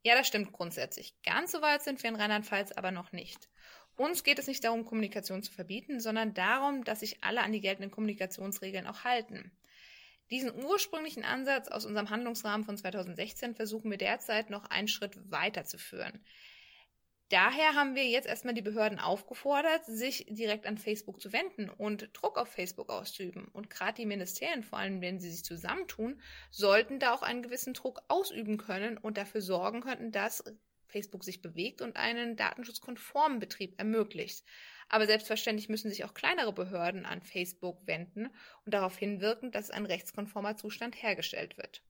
Ja, 0.03 0.15
das 0.15 0.27
stimmt 0.27 0.53
grundsätzlich. 0.53 1.13
Ganz 1.23 1.51
so 1.51 1.61
weit 1.61 1.81
sind 1.81 2.01
wir 2.01 2.09
in 2.09 2.15
Rheinland-Pfalz 2.15 2.71
aber 2.73 2.91
noch 2.91 3.11
nicht. 3.11 3.49
Uns 3.97 4.23
geht 4.23 4.39
es 4.39 4.47
nicht 4.47 4.63
darum, 4.63 4.85
Kommunikation 4.85 5.43
zu 5.43 5.51
verbieten, 5.51 5.99
sondern 5.99 6.33
darum, 6.33 6.85
dass 6.85 7.01
sich 7.01 7.21
alle 7.21 7.41
an 7.41 7.51
die 7.51 7.59
geltenden 7.59 7.91
Kommunikationsregeln 7.91 8.87
auch 8.87 9.03
halten. 9.03 9.51
Diesen 10.31 10.63
ursprünglichen 10.63 11.25
Ansatz 11.25 11.67
aus 11.67 11.85
unserem 11.85 12.09
Handlungsrahmen 12.09 12.65
von 12.65 12.77
2016 12.77 13.55
versuchen 13.55 13.89
wir 13.89 13.97
derzeit 13.97 14.49
noch 14.49 14.65
einen 14.65 14.87
Schritt 14.87 15.19
weiterzuführen. 15.31 16.23
Daher 17.29 17.75
haben 17.75 17.93
wir 17.93 18.07
jetzt 18.07 18.27
erstmal 18.27 18.55
die 18.55 18.63
Behörden 18.63 18.99
aufgefordert, 18.99 19.85
sich 19.85 20.25
direkt 20.29 20.65
an 20.65 20.79
Facebook 20.79 21.21
zu 21.21 21.31
wenden 21.31 21.69
und 21.69 22.09
Druck 22.13 22.39
auf 22.39 22.49
Facebook 22.49 22.89
auszuüben. 22.89 23.47
Und 23.49 23.69
gerade 23.69 23.93
die 23.93 24.07
Ministerien, 24.07 24.63
vor 24.63 24.79
allem 24.79 24.99
wenn 24.99 25.19
sie 25.19 25.29
sich 25.29 25.45
zusammentun, 25.45 26.19
sollten 26.49 26.97
da 26.97 27.13
auch 27.13 27.21
einen 27.21 27.43
gewissen 27.43 27.75
Druck 27.75 28.01
ausüben 28.07 28.57
können 28.57 28.97
und 28.97 29.17
dafür 29.17 29.41
sorgen 29.41 29.81
könnten, 29.81 30.11
dass 30.11 30.43
Facebook 30.87 31.23
sich 31.23 31.43
bewegt 31.43 31.83
und 31.83 31.97
einen 31.97 32.35
datenschutzkonformen 32.35 33.39
Betrieb 33.39 33.77
ermöglicht. 33.77 34.43
Aber 34.87 35.05
selbstverständlich 35.05 35.69
müssen 35.69 35.91
sich 35.91 36.03
auch 36.05 36.15
kleinere 36.15 36.51
Behörden 36.51 37.05
an 37.05 37.21
Facebook 37.21 37.85
wenden 37.85 38.29
und 38.65 38.73
darauf 38.73 38.97
hinwirken, 38.97 39.51
dass 39.51 39.69
ein 39.69 39.85
rechtskonformer 39.85 40.57
Zustand 40.57 40.99
hergestellt 40.99 41.57
wird. 41.57 41.83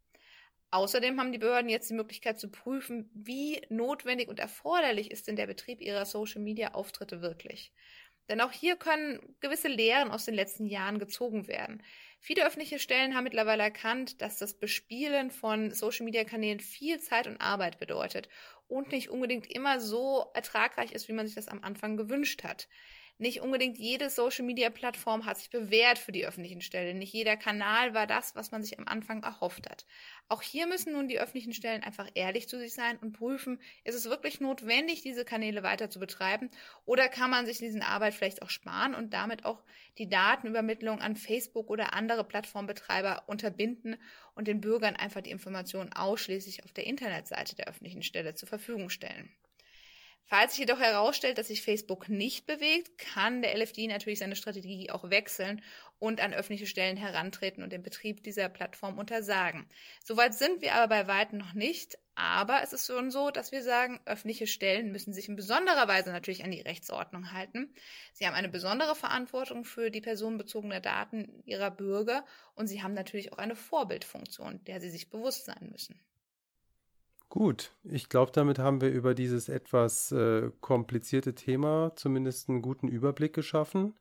Außerdem 0.71 1.19
haben 1.19 1.31
die 1.31 1.39
Behörden 1.39 1.69
jetzt 1.69 1.89
die 1.89 1.95
Möglichkeit 1.95 2.39
zu 2.39 2.49
prüfen, 2.49 3.09
wie 3.13 3.61
notwendig 3.69 4.27
und 4.27 4.39
erforderlich 4.39 5.09
ist 5.09 5.27
denn 5.27 5.35
der 5.35 5.47
Betrieb 5.47 5.81
ihrer 5.81 6.05
Social-Media-Auftritte 6.05 7.21
wirklich. 7.21 7.73
Denn 8.29 8.41
auch 8.41 8.51
hier 8.51 8.75
können 8.75 9.35
gewisse 9.39 9.67
Lehren 9.67 10.11
aus 10.11 10.25
den 10.25 10.35
letzten 10.35 10.67
Jahren 10.67 10.99
gezogen 10.99 11.47
werden. 11.47 11.81
Viele 12.19 12.45
öffentliche 12.45 12.77
Stellen 12.77 13.15
haben 13.15 13.23
mittlerweile 13.23 13.63
erkannt, 13.63 14.21
dass 14.21 14.37
das 14.37 14.53
Bespielen 14.53 15.31
von 15.31 15.71
Social-Media-Kanälen 15.71 16.59
viel 16.59 16.99
Zeit 16.99 17.25
und 17.25 17.41
Arbeit 17.41 17.79
bedeutet 17.79 18.29
und 18.69 18.91
nicht 18.91 19.09
unbedingt 19.09 19.51
immer 19.51 19.79
so 19.79 20.27
ertragreich 20.33 20.93
ist, 20.93 21.07
wie 21.09 21.13
man 21.13 21.25
sich 21.25 21.35
das 21.35 21.47
am 21.47 21.63
Anfang 21.63 21.97
gewünscht 21.97 22.43
hat. 22.43 22.67
Nicht 23.21 23.41
unbedingt 23.41 23.77
jede 23.77 24.09
Social-Media-Plattform 24.09 25.25
hat 25.25 25.37
sich 25.37 25.49
bewährt 25.49 25.99
für 25.99 26.13
die 26.13 26.25
öffentlichen 26.25 26.61
Stellen. 26.61 26.99
Nicht 26.99 27.11
jeder 27.11 27.35
Kanal 27.35 27.93
war 27.93 28.07
das, 28.07 28.33
was 28.33 28.51
man 28.51 28.63
sich 28.63 28.79
am 28.79 28.87
Anfang 28.87 29.23
erhofft 29.23 29.69
hat. 29.69 29.85
Auch 30.29 30.41
hier 30.41 30.67
müssen 30.67 30.93
nun 30.93 31.09
die 31.09 31.19
öffentlichen 31.19 31.51
Stellen 31.51 31.83
einfach 31.83 32.09
ehrlich 32.13 32.47
zu 32.47 32.57
sich 32.57 32.73
sein 32.73 32.97
und 32.99 33.11
prüfen, 33.11 33.59
ist 33.83 33.95
es 33.95 34.05
wirklich 34.05 34.39
notwendig, 34.39 35.01
diese 35.01 35.25
Kanäle 35.25 35.63
weiter 35.63 35.89
zu 35.89 35.99
betreiben 35.99 36.49
oder 36.85 37.09
kann 37.09 37.29
man 37.29 37.45
sich 37.45 37.57
diesen 37.57 37.81
Arbeit 37.81 38.13
vielleicht 38.13 38.41
auch 38.41 38.49
sparen 38.49 38.95
und 38.95 39.13
damit 39.13 39.43
auch 39.43 39.65
die 39.97 40.07
Datenübermittlung 40.07 41.01
an 41.01 41.17
Facebook 41.17 41.69
oder 41.69 41.93
andere 41.93 42.23
Plattformbetreiber 42.23 43.23
unterbinden 43.27 43.97
und 44.39 44.47
den 44.47 44.61
Bürgern 44.61 44.95
einfach 44.95 45.19
die 45.19 45.31
Informationen 45.31 45.91
ausschließlich 45.91 46.63
auf 46.63 46.71
der 46.71 46.87
Internetseite 46.87 47.57
der 47.57 47.67
öffentlichen 47.67 48.03
Stelle 48.03 48.35
zur 48.35 48.47
Verfügung 48.47 48.89
stellen. 48.89 49.29
Falls 50.23 50.51
sich 50.51 50.59
jedoch 50.59 50.79
herausstellt, 50.79 51.37
dass 51.37 51.49
sich 51.49 51.61
Facebook 51.61 52.07
nicht 52.07 52.45
bewegt, 52.45 52.97
kann 52.97 53.41
der 53.41 53.57
LFD 53.57 53.87
natürlich 53.87 54.19
seine 54.19 54.37
Strategie 54.37 54.91
auch 54.91 55.09
wechseln 55.09 55.61
und 55.97 56.21
an 56.21 56.33
öffentliche 56.33 56.67
Stellen 56.67 56.95
herantreten 56.95 57.63
und 57.63 57.73
den 57.73 57.83
Betrieb 57.83 58.23
dieser 58.23 58.47
Plattform 58.47 58.97
untersagen. 58.97 59.67
Soweit 60.05 60.33
sind 60.33 60.61
wir 60.61 60.75
aber 60.75 60.87
bei 60.87 61.07
weitem 61.07 61.37
noch 61.37 61.53
nicht, 61.53 61.97
aber 62.19 62.61
es 62.61 62.73
ist 62.73 62.85
schon 62.85 63.11
so, 63.11 63.31
dass 63.31 63.53
wir 63.53 63.63
sagen, 63.63 64.01
öffentliche 64.05 64.45
Stellen 64.45 64.91
müssen 64.91 65.13
sich 65.13 65.29
in 65.29 65.37
besonderer 65.37 65.87
Weise 65.87 66.11
natürlich 66.11 66.43
an 66.43 66.51
die 66.51 66.59
Rechtsordnung 66.59 67.31
halten. 67.31 67.73
Sie 68.11 68.27
haben 68.27 68.33
eine 68.33 68.49
besondere 68.49 68.93
Verantwortung 68.93 69.63
für 69.63 69.89
die 69.89 70.01
personenbezogene 70.01 70.81
Daten 70.81 71.41
ihrer 71.45 71.71
Bürger 71.71 72.25
und 72.55 72.67
sie 72.67 72.83
haben 72.83 72.93
natürlich 72.93 73.31
auch 73.31 73.37
eine 73.37 73.55
Vorbildfunktion, 73.55 74.61
der 74.65 74.81
sie 74.81 74.89
sich 74.89 75.09
bewusst 75.09 75.45
sein 75.45 75.69
müssen. 75.71 75.97
Gut, 77.29 77.71
ich 77.83 78.09
glaube, 78.09 78.33
damit 78.33 78.59
haben 78.59 78.81
wir 78.81 78.89
über 78.89 79.13
dieses 79.13 79.47
etwas 79.47 80.11
äh, 80.11 80.51
komplizierte 80.59 81.35
Thema 81.35 81.93
zumindest 81.95 82.49
einen 82.49 82.61
guten 82.61 82.89
Überblick 82.89 83.33
geschaffen. 83.33 83.97